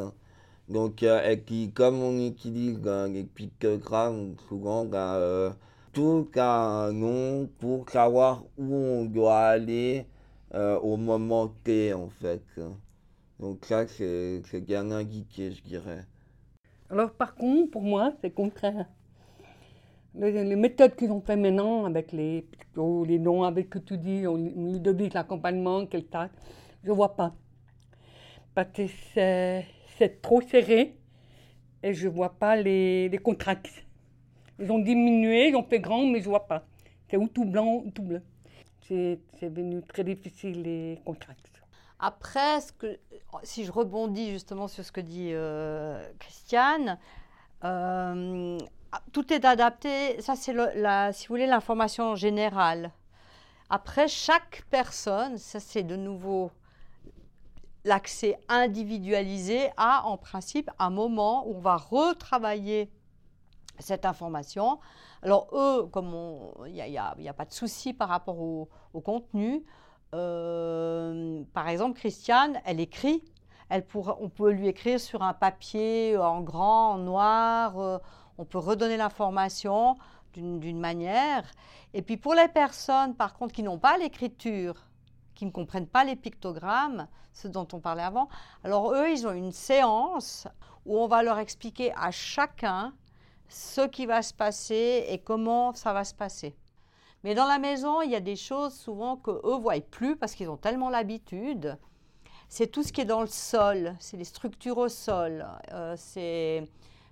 Donc, 0.68 1.02
euh, 1.04 1.28
et 1.28 1.38
puis 1.38 1.72
comme 1.74 2.00
on 2.02 2.20
utilise 2.28 2.80
les 3.12 3.24
pictogrammes, 3.24 4.36
souvent, 4.48 4.86
ben, 4.86 5.56
tout 5.94 6.30
a 6.36 6.86
un 6.86 6.94
nom 6.94 7.50
pour 7.60 7.90
savoir 7.90 8.44
où 8.58 8.76
on 8.76 9.06
doit 9.06 9.40
aller 9.40 10.06
euh, 10.54 10.80
au 10.80 10.98
moment 10.98 11.48
T, 11.64 11.94
en 11.94 12.10
fait. 12.22 12.44
Donc 13.40 13.66
ça, 13.66 13.88
c'est 13.88 14.42
bien 14.62 14.92
indiqué, 14.92 15.52
je 15.52 15.64
dirais. 15.64 16.06
Alors 16.90 17.12
par 17.12 17.36
contre, 17.36 17.72
pour 17.72 17.84
moi, 17.84 18.14
c'est 18.22 18.32
contraire. 18.32 18.86
Les, 20.16 20.56
méthodes 20.56 20.96
qu'ils 20.96 21.12
ont 21.12 21.22
fait 21.22 21.36
maintenant, 21.36 21.86
avec 21.86 22.12
les, 22.12 22.46
les 23.06 23.20
noms, 23.20 23.44
avec 23.44 23.70
que 23.70 23.80
tu 23.80 23.98
dis, 23.98 24.22
Ludovic, 24.22 25.14
l'accompagnement, 25.14 25.86
quel 25.86 26.06
tas, 26.06 26.30
je 26.84 26.92
vois 26.92 27.16
pas. 27.16 27.34
Parce 28.56 28.72
que 28.72 28.88
c'est 29.98 30.22
trop 30.22 30.42
serré 30.42 30.98
et 31.84 31.94
je 31.94 32.08
ne 32.08 32.14
vois 32.14 32.38
pas 32.38 32.56
les, 32.56 33.08
les 33.10 33.18
contracts. 33.18 33.86
Ils 34.60 34.72
ont 34.72 34.80
diminué, 34.80 35.50
ils 35.50 35.56
ont 35.56 35.64
fait 35.64 35.80
grand, 35.80 36.06
mais 36.06 36.20
je 36.20 36.26
ne 36.26 36.30
vois 36.30 36.48
pas. 36.48 36.66
C'est 37.10 37.18
ou 37.18 37.28
tout 37.28 37.46
blanc 37.46 37.82
ou 37.86 37.92
tout 37.92 38.04
bleu. 38.04 38.22
C'est 38.82 39.20
devenu 39.42 39.82
très 39.84 40.04
difficile 40.04 40.64
les 40.64 41.00
contracts. 41.06 41.50
Après, 42.00 42.62
ce 42.62 42.72
que, 42.72 42.98
si 43.44 43.66
je 43.66 43.72
rebondis 43.72 44.32
justement 44.32 44.68
sur 44.68 44.86
ce 44.86 44.92
que 44.92 45.02
dit 45.02 45.32
euh, 45.34 46.02
Christiane, 46.18 46.98
euh, 47.66 48.58
tout 49.12 49.32
est 49.34 49.46
adapté. 49.46 50.22
Ça, 50.22 50.36
c'est 50.36 50.54
si 51.14 51.28
vous 51.28 51.34
voulez 51.34 51.48
l'information 51.48 52.16
générale. 52.16 52.92
Après, 53.70 54.08
chaque 54.08 54.64
personne, 54.70 55.38
ça 55.38 55.60
c'est 55.60 55.84
de 55.84 55.96
nouveau 55.96 56.52
l'accès 57.86 58.38
individualisé 58.50 59.70
à, 59.78 60.06
en 60.06 60.18
principe, 60.18 60.70
un 60.80 60.90
moment 60.90 61.48
où 61.48 61.56
on 61.56 61.60
va 61.60 61.78
retravailler 61.78 62.92
cette 63.78 64.06
information. 64.06 64.80
Alors 65.22 65.48
eux, 65.54 65.88
comme 65.88 66.16
il 66.66 66.74
n'y 66.74 66.98
a, 66.98 67.16
a, 67.16 67.34
pas 67.34 67.46
de 67.46 67.54
souci 67.54 67.94
par 67.94 68.10
rapport 68.10 68.40
au, 68.40 68.68
contenu, 69.04 69.64
euh, 70.16 71.44
par 71.54 71.68
exemple, 71.70 71.98
Christiane, 72.00 72.60
elle 72.66 72.80
écrit. 72.80 73.24
Elle 73.70 73.86
pourra, 73.86 74.18
on 74.20 74.30
peut 74.30 74.50
lui 74.50 74.68
écrire 74.68 75.00
sur 75.00 75.22
un 75.22 75.34
papier 75.34 76.18
en 76.18 76.42
grand, 76.42 76.94
en 76.94 76.98
noir. 76.98 77.78
Euh, 77.78 78.00
on 78.40 78.46
peut 78.46 78.58
redonner 78.58 78.96
l'information 78.98 79.98
d'une 80.34 80.80
manière. 80.80 81.44
Et 81.94 82.02
puis 82.02 82.16
pour 82.16 82.34
les 82.34 82.48
personnes, 82.48 83.14
par 83.14 83.34
contre, 83.34 83.54
qui 83.54 83.64
n'ont 83.64 83.78
pas 83.78 83.98
l'écriture, 83.98 84.76
qui 85.36 85.46
ne 85.46 85.52
comprennent 85.52 85.88
pas 85.88 86.06
les 86.06 86.16
pictogrammes, 86.16 87.08
ce 87.34 87.50
dont 87.50 87.68
on 87.74 87.80
parlait 87.80 88.04
avant, 88.04 88.30
alors 88.64 88.94
eux, 88.94 89.10
ils 89.10 89.28
ont 89.28 89.34
une 89.34 89.52
séance 89.52 90.48
où 90.86 90.98
on 90.98 91.08
va 91.08 91.22
leur 91.22 91.38
expliquer 91.38 91.94
à 91.98 92.12
chacun 92.12 92.94
ce 93.50 93.82
qui 93.82 94.06
va 94.06 94.22
se 94.22 94.34
passer 94.34 95.06
et 95.10 95.20
comment 95.20 95.74
ça 95.74 95.92
va 95.92 96.06
se 96.06 96.14
passer. 96.14 96.56
Mais 97.26 97.36
dans 97.36 97.48
la 97.48 97.60
maison, 97.60 98.02
il 98.02 98.12
y 98.12 98.16
a 98.16 98.22
des 98.22 98.38
choses 98.38 98.74
souvent 98.74 99.18
qu'eux 99.18 99.42
ne 99.44 99.60
voient 99.60 99.82
plus 99.82 100.16
parce 100.16 100.34
qu'ils 100.34 100.50
ont 100.50 100.58
tellement 100.58 100.90
l'habitude. 100.90 101.78
C'est 102.48 102.68
tout 102.68 102.84
ce 102.84 102.94
qui 102.94 103.02
est 103.02 103.06
dans 103.06 103.22
le 103.22 103.28
sol, 103.28 103.96
c'est 104.00 104.16
les 104.16 104.24
structures 104.24 104.78
au 104.78 104.88
sol. 104.88 105.46
Euh, 105.74 105.96
c'est, 105.98 106.64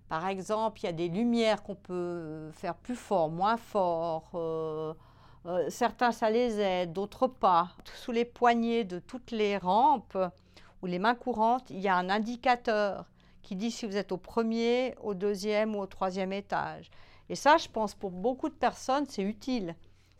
par 0.09 0.27
exemple, 0.27 0.79
il 0.81 0.85
y 0.85 0.89
a 0.89 0.93
des 0.93 1.09
lumières 1.09 1.63
qu'on 1.63 1.75
peut 1.75 2.49
faire 2.53 2.75
plus 2.75 2.95
fort, 2.95 3.29
moins 3.29 3.57
fort. 3.57 4.31
Euh, 4.35 4.93
euh, 5.45 5.69
certains, 5.69 6.11
ça 6.11 6.29
les 6.29 6.59
aide, 6.59 6.93
d'autres 6.93 7.27
pas. 7.27 7.69
Sous 7.95 8.11
les 8.11 8.25
poignées 8.25 8.83
de 8.83 8.99
toutes 8.99 9.31
les 9.31 9.57
rampes 9.57 10.17
ou 10.81 10.85
les 10.85 10.99
mains 10.99 11.15
courantes, 11.15 11.69
il 11.69 11.79
y 11.79 11.87
a 11.87 11.95
un 11.95 12.09
indicateur 12.09 13.05
qui 13.41 13.55
dit 13.55 13.71
si 13.71 13.85
vous 13.85 13.97
êtes 13.97 14.11
au 14.11 14.17
premier, 14.17 14.95
au 15.01 15.13
deuxième 15.13 15.75
ou 15.75 15.79
au 15.79 15.87
troisième 15.87 16.33
étage. 16.33 16.89
Et 17.29 17.35
ça, 17.35 17.57
je 17.57 17.67
pense, 17.67 17.93
pour 17.93 18.11
beaucoup 18.11 18.49
de 18.49 18.53
personnes, 18.53 19.05
c'est 19.07 19.23
utile, 19.23 19.75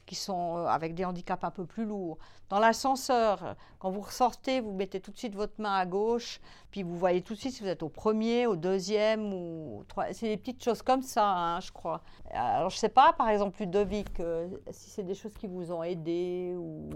qui 0.08 0.16
sont 0.16 0.58
euh, 0.58 0.66
avec 0.66 0.96
des 0.96 1.06
handicaps 1.06 1.44
un 1.44 1.52
peu 1.52 1.66
plus 1.66 1.86
lourds. 1.86 2.18
Dans 2.50 2.58
l'ascenseur, 2.58 3.56
quand 3.78 3.92
vous 3.92 4.02
ressortez, 4.02 4.60
vous 4.62 4.72
mettez 4.74 5.00
tout 5.00 5.12
de 5.12 5.18
suite 5.18 5.36
votre 5.36 5.62
main 5.62 5.76
à 5.76 5.86
gauche, 5.86 6.42
puis 6.72 6.82
vous 6.82 6.98
voyez 6.98 7.22
tout 7.22 7.36
de 7.36 7.40
suite 7.40 7.54
si 7.54 7.62
vous 7.62 7.70
êtes 7.70 7.84
au 7.84 7.90
premier, 7.90 8.48
au 8.48 8.56
deuxième 8.56 9.32
ou 9.32 9.82
au 9.82 9.84
troisième. 9.84 10.16
C'est 10.16 10.30
des 10.30 10.38
petites 10.38 10.64
choses 10.64 10.82
comme 10.82 11.04
ça, 11.04 11.30
hein, 11.30 11.60
je 11.60 11.72
crois. 11.72 12.02
Alors, 12.32 12.72
je 12.72 12.78
ne 12.78 12.80
sais 12.80 12.90
pas, 12.90 13.14
par 13.14 13.30
exemple, 13.30 13.60
Ludovic, 13.60 14.20
euh, 14.20 14.48
si 14.72 14.90
c'est 14.90 15.04
des 15.04 15.14
choses 15.14 15.34
qui 15.34 15.46
vous 15.46 15.72
ont 15.72 15.84
aidé 15.84 16.56
ou 16.58 16.90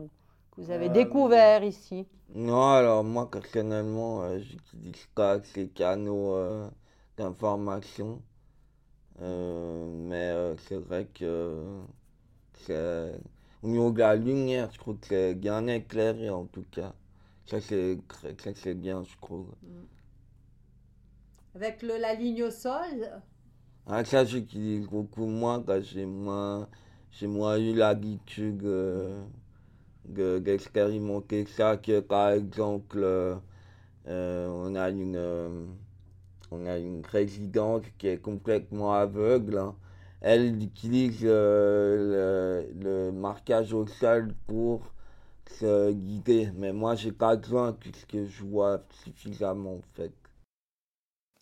que 0.51 0.61
vous 0.61 0.71
avez 0.71 0.89
euh, 0.89 0.93
découvert 0.93 1.63
ici 1.63 2.05
Non, 2.35 2.71
alors 2.71 3.03
moi 3.03 3.29
personnellement, 3.29 4.23
euh, 4.23 4.39
j'utilise 4.39 5.07
pas 5.15 5.41
ces 5.41 5.69
canaux 5.69 6.35
euh, 6.35 6.69
d'information. 7.17 8.21
mais 9.19 10.55
c'est 10.67 10.77
vrai 10.77 11.05
que 11.13 11.63
au 12.69 13.67
niveau 13.67 13.91
de 13.91 13.99
la 13.99 14.15
lumière, 14.15 14.69
je 14.71 14.77
trouve 14.79 14.97
que 14.99 15.07
c'est 15.07 15.35
bien 15.35 15.67
éclairé 15.67 16.29
en 16.29 16.45
tout 16.45 16.65
cas. 16.71 16.93
Ça 17.45 17.59
c'est 17.61 18.75
bien, 18.75 19.03
je 19.03 19.17
trouve. 19.21 19.47
Mm. 19.63 19.85
Avec 21.55 21.81
le, 21.81 21.97
la 21.97 22.13
ligne 22.13 22.43
au 22.43 22.51
sol? 22.51 23.21
Ah, 23.87 24.03
Ça 24.05 24.25
j'utilise 24.25 24.87
beaucoup 24.87 25.25
moins 25.27 25.61
quand 25.61 25.81
j'ai 25.81 26.05
moins, 26.05 26.67
moins 27.23 27.57
eu 27.59 27.73
l'habitude 27.75 28.63
d'expérimenter 30.05 31.45
ça, 31.45 31.77
que 31.77 31.99
par 31.99 32.31
exemple, 32.31 32.99
euh, 33.03 34.47
on, 34.47 34.75
a 34.75 34.89
une, 34.89 35.15
euh, 35.15 35.65
on 36.51 36.65
a 36.67 36.77
une 36.77 37.03
résidente 37.05 37.85
qui 37.97 38.07
est 38.07 38.17
complètement 38.17 38.93
aveugle. 38.93 39.57
Hein. 39.57 39.75
Elle 40.21 40.61
utilise 40.61 41.21
euh, 41.23 42.63
le, 42.79 43.11
marquage 43.11 43.73
au 43.73 43.87
sol 43.87 44.35
pour 44.45 44.81
se 45.49 45.91
guider, 45.91 46.51
mais 46.55 46.71
moi 46.71 46.95
j'ai 46.95 47.11
pas 47.11 47.35
besoin 47.35 47.73
puisque 47.73 48.25
je 48.25 48.43
vois 48.43 48.83
suffisamment 49.03 49.75
en 49.75 49.95
fait. 49.95 50.13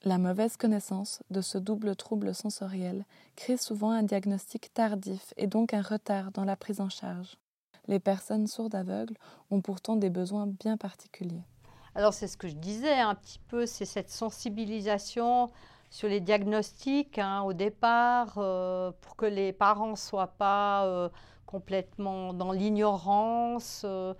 La 0.05 0.17
mauvaise 0.17 0.55
connaissance 0.55 1.21
de 1.29 1.41
ce 1.41 1.57
double 1.57 1.93
trouble 1.97 2.33
sensoriel 2.33 3.03
crée 3.35 3.57
souvent 3.57 3.91
un 3.91 4.03
diagnostic 4.03 4.73
tardif 4.73 5.33
et 5.35 5.47
donc 5.47 5.73
un 5.73 5.81
retard 5.81 6.31
dans 6.31 6.45
la 6.45 6.55
prise 6.55 6.79
en 6.79 6.87
charge. 6.87 7.37
Les 7.87 7.99
personnes 7.99 8.47
sourdes 8.47 8.75
aveugles 8.75 9.17
ont 9.51 9.59
pourtant 9.59 9.97
des 9.97 10.09
besoins 10.09 10.47
bien 10.47 10.77
particuliers. 10.77 11.43
Alors 11.95 12.13
c'est 12.13 12.27
ce 12.27 12.37
que 12.37 12.47
je 12.47 12.55
disais 12.55 12.93
un 12.93 13.15
petit 13.15 13.39
peu, 13.49 13.65
c'est 13.65 13.83
cette 13.83 14.09
sensibilisation 14.09 15.49
sur 15.89 16.07
les 16.07 16.19
diagnostics 16.19 17.17
hein, 17.17 17.41
au 17.41 17.53
départ, 17.53 18.33
euh, 18.37 18.91
pour 19.01 19.15
que 19.15 19.25
les 19.25 19.53
parents 19.53 19.91
ne 19.91 19.95
soient 19.95 20.35
pas 20.37 20.85
euh, 20.85 21.09
complètement 21.45 22.33
dans 22.33 22.51
l'ignorance. 22.51 23.83
Euh, 23.85 24.13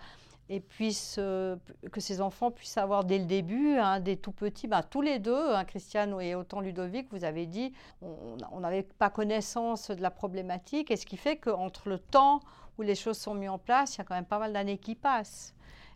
et 0.51 0.59
puissent, 0.61 1.17
que 1.17 1.99
ces 1.99 2.21
enfants 2.21 2.49
puissent 2.49 2.79
avoir 2.79 3.03
dès 3.03 3.19
le 3.19 3.25
début, 3.25 3.77
hein, 3.77 3.99
des 3.99 4.17
tout 4.17 4.31
petits, 4.31 4.67
ben, 4.67 4.81
tous 4.81 5.01
les 5.01 5.19
deux, 5.19 5.53
hein, 5.53 5.63
Christiane 5.63 6.19
et 6.19 6.33
autant 6.33 6.59
Ludovic, 6.59 7.07
vous 7.11 7.23
avez 7.23 7.45
dit, 7.45 7.71
on 8.01 8.59
n'avait 8.59 8.81
pas 8.81 9.11
connaissance 9.11 9.91
de 9.91 10.01
la 10.01 10.09
problématique, 10.09 10.89
et 10.89 10.95
ce 10.95 11.05
qui 11.05 11.17
fait 11.17 11.37
qu'entre 11.37 11.87
le 11.87 11.99
temps 11.99 12.39
où 12.79 12.81
les 12.81 12.95
choses 12.95 13.19
sont 13.19 13.35
mises 13.35 13.49
en 13.49 13.59
place, 13.59 13.93
il 13.93 13.97
y 13.99 14.01
a 14.01 14.05
quand 14.05 14.15
même 14.15 14.25
pas 14.25 14.39
mal 14.39 14.51
d'années 14.51 14.79
qui 14.79 14.95
passent. 14.95 15.53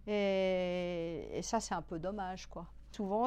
Et, 0.07 1.39
ça, 1.41 1.59
c'est 1.59 1.73
un 1.73 1.81
peu 1.81 1.97
dommage, 1.97 2.47
quoi. 2.47 2.67
Souvent, 2.93 3.25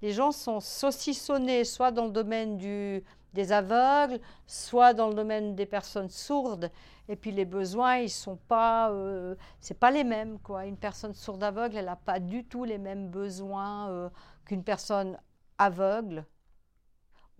les 0.00 0.12
gens 0.12 0.32
sont 0.32 0.60
saucissonnés 0.60 1.64
soit 1.64 1.90
dans 1.90 2.06
le 2.06 2.10
domaine 2.10 2.56
des 2.58 3.52
aveugles, 3.52 4.18
soit 4.46 4.94
dans 4.94 5.08
le 5.08 5.14
domaine 5.14 5.54
des 5.54 5.66
personnes 5.66 6.08
sourdes. 6.08 6.70
Et 7.08 7.16
puis 7.16 7.32
les 7.32 7.44
besoins, 7.44 7.98
ils 7.98 8.10
sont 8.10 8.36
pas, 8.48 8.90
euh, 8.90 9.34
c'est 9.60 9.78
pas 9.78 9.90
les 9.90 10.04
mêmes 10.04 10.38
quoi. 10.38 10.64
Une 10.64 10.78
personne 10.78 11.12
sourde 11.12 11.42
aveugle, 11.42 11.76
elle 11.76 11.84
n'a 11.84 11.96
pas 11.96 12.18
du 12.18 12.44
tout 12.44 12.64
les 12.64 12.78
mêmes 12.78 13.10
besoins 13.10 13.90
euh, 13.90 14.08
qu'une 14.46 14.64
personne 14.64 15.18
aveugle 15.58 16.24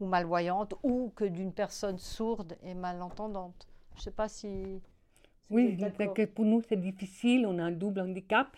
ou 0.01 0.07
malvoyante, 0.07 0.75
ou 0.83 1.13
que 1.17 1.25
d'une 1.25 1.53
personne 1.53 1.99
sourde 1.99 2.57
et 2.63 2.75
malentendante. 2.75 3.67
Je 3.95 4.01
ne 4.01 4.03
sais 4.03 4.11
pas 4.11 4.29
si. 4.29 4.83
oui, 5.49 5.79
que 6.15 6.27
pour 6.27 6.45
nous 6.45 6.61
c'est 6.69 6.81
difficile. 6.81 7.47
On 7.47 7.59
a 7.59 7.63
un 7.63 7.71
double 7.71 8.01
handicap. 8.01 8.49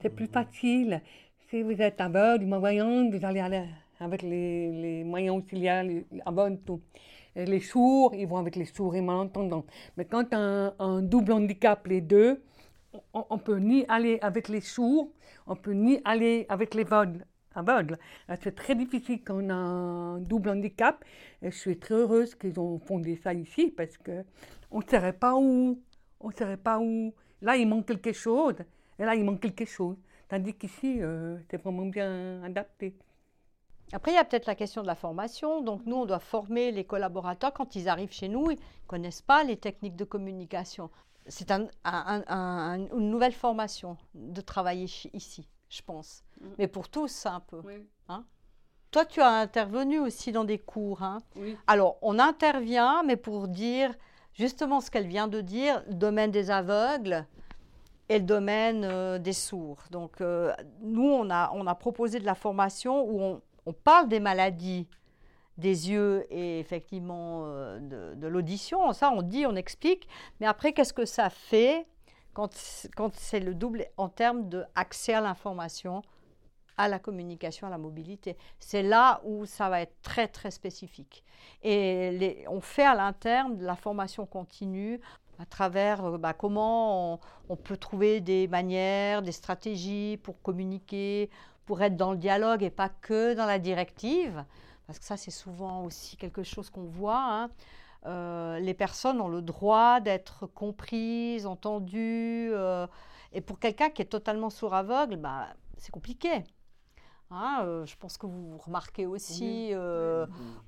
C'est 0.00 0.10
plus 0.10 0.26
facile. 0.26 1.02
Si 1.48 1.62
vous 1.62 1.80
êtes 1.80 2.00
aveugle, 2.00 2.44
malvoyante, 2.46 3.14
vous 3.14 3.24
allez 3.24 3.38
aller 3.38 3.64
avec 4.00 4.22
les, 4.22 4.72
les 4.72 5.04
moyens 5.04 5.36
auxiliaires, 5.36 5.84
les 5.84 6.04
aveugles, 6.24 6.58
tout 6.66 6.80
les 7.36 7.60
sourds, 7.60 8.14
ils 8.14 8.26
vont 8.26 8.38
avec 8.38 8.56
les 8.56 8.64
sourds 8.64 8.96
et 8.96 9.00
malentendants. 9.00 9.64
Mais 9.96 10.06
quand 10.06 10.32
un, 10.32 10.74
un 10.78 11.02
double 11.02 11.32
handicap, 11.32 11.86
les 11.86 12.00
deux, 12.00 12.42
on, 13.12 13.36
ne 13.36 13.40
peut 13.40 13.58
ni 13.58 13.84
aller 13.88 14.18
avec 14.22 14.48
les 14.48 14.60
sourds, 14.60 15.12
on 15.46 15.54
peut 15.54 15.72
ni 15.72 16.00
aller 16.04 16.46
avec 16.48 16.74
les 16.74 16.84
aveugles. 17.54 17.98
C'est 18.42 18.54
très 18.54 18.74
difficile 18.74 19.22
quand 19.24 19.40
on 19.40 19.50
a 19.50 19.54
un 19.54 20.18
double 20.18 20.50
handicap. 20.50 21.04
Je 21.42 21.50
suis 21.50 21.78
très 21.78 21.94
heureuse 21.94 22.34
qu'ils 22.34 22.58
ont 22.58 22.78
fondé 22.80 23.16
ça 23.22 23.32
ici 23.32 23.72
parce 23.76 23.96
que 23.98 24.24
on 24.70 24.80
ne 24.80 24.84
saurait 24.84 25.12
pas 25.12 25.36
où. 25.36 25.80
On 26.18 26.28
ne 26.28 26.56
pas 26.56 26.80
où. 26.80 27.14
Là, 27.42 27.56
il 27.56 27.68
manque 27.68 27.86
quelque 27.86 28.12
chose. 28.12 28.56
Et 28.98 29.04
là, 29.04 29.14
il 29.14 29.24
manque 29.24 29.40
quelque 29.40 29.66
chose. 29.66 29.96
Tandis 30.28 30.54
qu'ici, 30.54 31.00
euh, 31.00 31.38
c'est 31.50 31.56
vraiment 31.62 31.86
bien 31.86 32.42
adapté. 32.42 32.96
Après, 33.92 34.10
il 34.10 34.14
y 34.14 34.18
a 34.18 34.24
peut-être 34.24 34.46
la 34.46 34.56
question 34.56 34.82
de 34.82 34.86
la 34.86 34.96
formation. 34.96 35.60
Donc, 35.62 35.82
nous, 35.86 35.96
on 35.96 36.06
doit 36.06 36.18
former 36.18 36.72
les 36.72 36.84
collaborateurs 36.84 37.52
quand 37.52 37.76
ils 37.76 37.88
arrivent 37.88 38.12
chez 38.12 38.28
nous. 38.28 38.50
Ils 38.50 38.56
ne 38.56 38.88
connaissent 38.88 39.22
pas 39.22 39.44
les 39.44 39.56
techniques 39.56 39.94
de 39.94 40.04
communication. 40.04 40.90
C'est 41.28 41.50
une 41.50 41.68
nouvelle 42.92 43.32
formation 43.32 43.96
de 44.14 44.40
travailler 44.40 44.86
ici, 45.12 45.48
je 45.68 45.82
pense. 45.82 46.24
Mm. 46.40 46.46
Mais 46.58 46.68
pour 46.68 46.88
tous, 46.88 47.26
un 47.26 47.40
peu. 47.40 47.62
Hein? 48.08 48.24
Toi, 48.90 49.04
tu 49.04 49.20
as 49.20 49.30
intervenu 49.30 50.00
aussi 50.00 50.32
dans 50.32 50.44
des 50.44 50.58
cours. 50.58 51.02
Hein. 51.02 51.18
Alors, 51.66 51.98
on 52.02 52.18
intervient, 52.18 53.02
mais 53.04 53.16
pour 53.16 53.46
dire 53.46 53.94
justement 54.32 54.80
ce 54.80 54.90
qu'elle 54.90 55.06
vient 55.06 55.28
de 55.28 55.40
dire, 55.40 55.82
le 55.88 55.94
domaine 55.94 56.30
des 56.30 56.50
aveugles 56.50 57.26
et 58.08 58.18
le 58.18 58.24
domaine 58.24 58.84
euh, 58.84 59.18
des 59.18 59.32
sourds. 59.32 59.82
Donc, 59.90 60.20
euh, 60.20 60.52
nous, 60.80 61.08
on 61.08 61.30
a, 61.30 61.50
on 61.54 61.66
a 61.66 61.74
proposé 61.74 62.20
de 62.20 62.24
la 62.24 62.34
formation 62.34 63.04
où 63.04 63.20
on, 63.20 63.40
on 63.66 63.72
parle 63.72 64.08
des 64.08 64.20
maladies 64.20 64.86
des 65.58 65.90
yeux 65.90 66.26
et 66.30 66.60
effectivement 66.60 67.44
euh, 67.46 68.14
de, 68.14 68.26
l'audition, 68.26 68.92
ça 68.92 69.10
on 69.10 69.22
dit, 69.22 69.46
on 69.46 69.56
explique, 69.56 70.08
mais 70.40 70.46
après 70.46 70.72
qu'est-ce 70.72 70.92
que 70.92 71.06
ça 71.06 71.30
fait 71.30 71.86
quand, 72.34 72.50
quand 72.94 73.14
c'est 73.14 73.40
le 73.40 73.54
double 73.54 73.86
en 73.96 74.08
termes 74.08 74.48
d'accès 74.48 75.14
à 75.14 75.20
l'information, 75.20 76.02
à 76.76 76.88
la 76.88 76.98
communication, 76.98 77.66
à 77.66 77.70
la 77.70 77.78
mobilité? 77.78 78.36
C'est 78.58 78.82
là 78.82 79.22
où 79.24 79.46
ça 79.46 79.70
va 79.70 79.80
être 79.80 79.94
très 80.02 80.28
très 80.28 80.50
spécifique. 80.50 81.24
Et 81.62 82.44
on 82.48 82.60
fait 82.60 82.84
à 82.84 82.94
l'interne 82.94 83.56
de 83.56 83.64
la 83.64 83.76
formation 83.76 84.26
continue 84.26 85.00
à 85.38 85.46
travers 85.46 86.04
euh, 86.04 86.18
bah, 86.18 86.32
comment 86.32 87.20
on, 87.48 87.56
peut 87.56 87.76
trouver 87.76 88.20
des 88.20 88.48
manières, 88.48 89.22
des 89.22 89.32
stratégies 89.32 90.18
pour 90.22 90.40
communiquer, 90.42 91.30
pour 91.64 91.82
être 91.82 91.96
dans 91.96 92.12
le 92.12 92.18
dialogue 92.18 92.62
et 92.62 92.70
pas 92.70 92.88
que 92.88 93.34
dans 93.34 93.46
la 93.46 93.58
directive, 93.58 94.44
parce 94.86 94.98
que 94.98 95.04
ça 95.04 95.16
c'est 95.16 95.30
souvent 95.30 95.84
aussi 95.84 96.16
quelque 96.16 96.42
chose 96.42 96.70
qu'on 96.70 96.84
voit. 96.84 97.22
Hein. 97.22 97.50
Euh, 98.06 98.60
les 98.60 98.74
personnes 98.74 99.20
ont 99.20 99.28
le 99.28 99.42
droit 99.42 100.00
d'être 100.00 100.46
comprises, 100.46 101.44
entendues, 101.44 102.50
euh, 102.52 102.86
et 103.32 103.40
pour 103.40 103.58
quelqu'un 103.58 103.90
qui 103.90 104.02
est 104.02 104.06
totalement 104.06 104.48
sourd-aveugle, 104.48 105.16
bah, 105.16 105.48
c'est 105.76 105.90
compliqué. 105.90 106.44
Hein, 107.32 107.62
euh, 107.64 107.84
je 107.84 107.96
pense 107.96 108.16
que 108.16 108.26
vous 108.26 108.56
remarquez 108.58 109.06
aussi, 109.06 109.72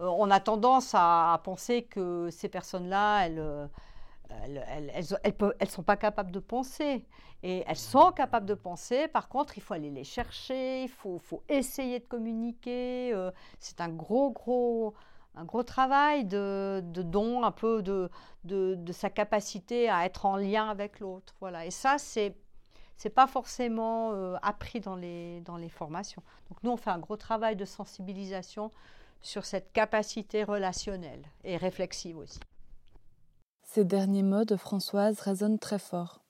on 0.01 0.31
a 0.31 0.41
tendance 0.41 0.91
à, 0.95 1.41
penser 1.45 1.85
que 1.85 2.29
ces 2.31 2.49
personnes-là, 2.49 3.27
elles 3.27 3.71
elles 4.31 4.93
elles, 5.59 5.71
sont 5.71 5.83
pas 5.83 5.97
capables 5.97 6.31
de 6.31 6.41
penser. 6.41 7.05
Et 7.43 7.63
elles 7.67 7.77
sont 7.77 8.11
capables 8.13 8.47
de 8.47 8.55
penser, 8.55 9.07
par 9.09 9.29
contre, 9.29 9.57
il 9.57 9.63
faut 9.63 9.75
aller 9.75 9.91
les 9.91 10.05
chercher, 10.05 10.83
il 10.83 10.89
faut, 10.89 11.21
essayer 11.49 12.01
de 12.01 12.05
communiquer. 12.05 13.13
Euh, 13.15 13.31
c'est 13.61 13.81
un 13.81 13.89
gros, 13.89 14.33
gros, 14.33 14.95
un 15.37 15.45
gros 15.45 15.63
travail 15.63 16.25
de, 16.25 16.83
don, 16.85 17.45
un 17.45 17.53
peu 17.53 17.83
de, 17.83 18.11
de, 18.45 18.75
de, 18.75 18.93
sa 18.93 19.09
capacité 19.09 19.89
à 19.89 20.05
être 20.05 20.27
en 20.27 20.37
lien 20.37 20.69
avec 20.69 20.99
l'autre. 20.99 21.35
Voilà. 21.41 21.65
Et 21.65 21.71
ça, 21.71 21.99
c'est 21.99 22.35
c'est 22.99 23.11
pas 23.11 23.29
forcément 23.29 24.13
euh, 24.13 24.35
appris 24.43 24.81
dans 24.81 24.97
les, 24.97 25.41
dans 25.43 25.57
les 25.57 25.69
formations. 25.69 26.21
Donc 26.51 26.59
nous, 26.65 26.73
on 26.73 26.77
fait 26.77 26.91
un 26.91 26.99
gros 26.99 27.17
travail 27.17 27.55
de 27.55 27.65
sensibilisation 27.65 28.73
sur 29.23 29.45
cette 29.45 29.73
capacité 29.73 30.43
relationnelle 30.43 31.23
et 31.45 31.57
réflexive 31.57 32.19
aussi. 32.19 32.41
Ces 33.71 33.85
derniers 33.85 34.23
mots 34.23 34.47
de 34.47 34.57
Françoise 34.57 35.21
résonnent 35.21 35.59
très 35.59 35.79
fort. 35.79 36.23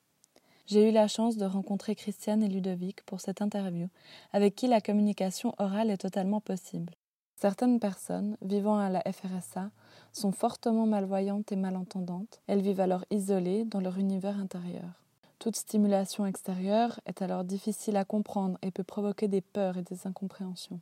J'ai 0.65 0.89
eu 0.89 0.91
la 0.91 1.07
chance 1.07 1.37
de 1.37 1.45
rencontrer 1.45 1.95
Christiane 1.95 2.43
et 2.43 2.49
Ludovic 2.49 3.01
pour 3.05 3.21
cette 3.21 3.41
interview, 3.41 3.87
avec 4.33 4.55
qui 4.55 4.67
la 4.67 4.81
communication 4.81 5.55
orale 5.57 5.89
est 5.89 6.01
totalement 6.01 6.41
possible. 6.41 6.93
Certaines 7.37 7.79
personnes 7.79 8.35
vivant 8.41 8.77
à 8.77 8.89
la 8.89 9.01
FRSA 9.09 9.71
sont 10.11 10.33
fortement 10.33 10.85
malvoyantes 10.85 11.53
et 11.53 11.55
malentendantes. 11.55 12.41
Elles 12.47 12.61
vivent 12.61 12.81
alors 12.81 13.05
isolées 13.09 13.63
dans 13.63 13.79
leur 13.79 13.97
univers 13.97 14.37
intérieur. 14.37 15.01
Toute 15.39 15.55
stimulation 15.55 16.25
extérieure 16.25 16.99
est 17.05 17.21
alors 17.21 17.45
difficile 17.45 17.95
à 17.95 18.03
comprendre 18.03 18.57
et 18.61 18.71
peut 18.71 18.83
provoquer 18.83 19.29
des 19.29 19.41
peurs 19.41 19.77
et 19.77 19.83
des 19.83 20.05
incompréhensions. 20.05 20.81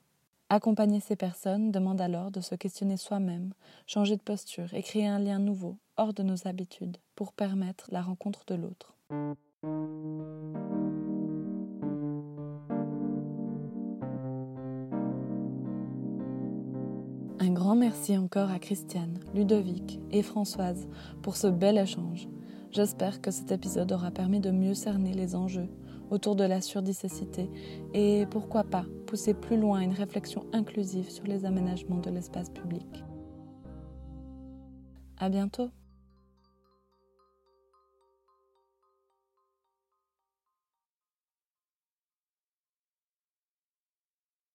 Accompagner 0.49 1.01
ces 1.01 1.15
personnes 1.15 1.71
demande 1.71 2.01
alors 2.01 2.31
de 2.31 2.41
se 2.41 2.55
questionner 2.55 2.97
soi-même, 2.97 3.53
changer 3.85 4.15
de 4.15 4.23
posture 4.23 4.73
et 4.73 4.81
créer 4.81 5.05
un 5.05 5.19
lien 5.19 5.37
nouveau, 5.37 5.77
hors 5.97 6.13
de 6.13 6.23
nos 6.23 6.47
habitudes, 6.47 6.97
pour 7.15 7.33
permettre 7.33 7.87
la 7.91 8.01
rencontre 8.01 8.43
de 8.47 8.55
l'autre. 8.55 8.95
Un 17.39 17.51
grand 17.51 17.75
merci 17.75 18.17
encore 18.17 18.51
à 18.51 18.59
Christiane, 18.59 19.19
Ludovic 19.33 19.99
et 20.11 20.21
Françoise 20.21 20.87
pour 21.21 21.37
ce 21.37 21.47
bel 21.47 21.77
échange. 21.77 22.27
J'espère 22.71 23.21
que 23.21 23.31
cet 23.31 23.51
épisode 23.51 23.91
aura 23.91 24.11
permis 24.11 24.39
de 24.39 24.51
mieux 24.51 24.73
cerner 24.73 25.13
les 25.13 25.35
enjeux 25.35 25.69
autour 26.09 26.35
de 26.35 26.43
la 26.43 26.61
surdicécité 26.61 27.49
et 27.93 28.25
pourquoi 28.29 28.63
pas 28.63 28.85
pousser 29.05 29.33
plus 29.33 29.57
loin 29.57 29.79
une 29.79 29.93
réflexion 29.93 30.45
inclusive 30.53 31.09
sur 31.09 31.25
les 31.25 31.45
aménagements 31.45 31.99
de 31.99 32.09
l'espace 32.09 32.49
public. 32.49 33.03
À 35.19 35.29
bientôt! 35.29 35.69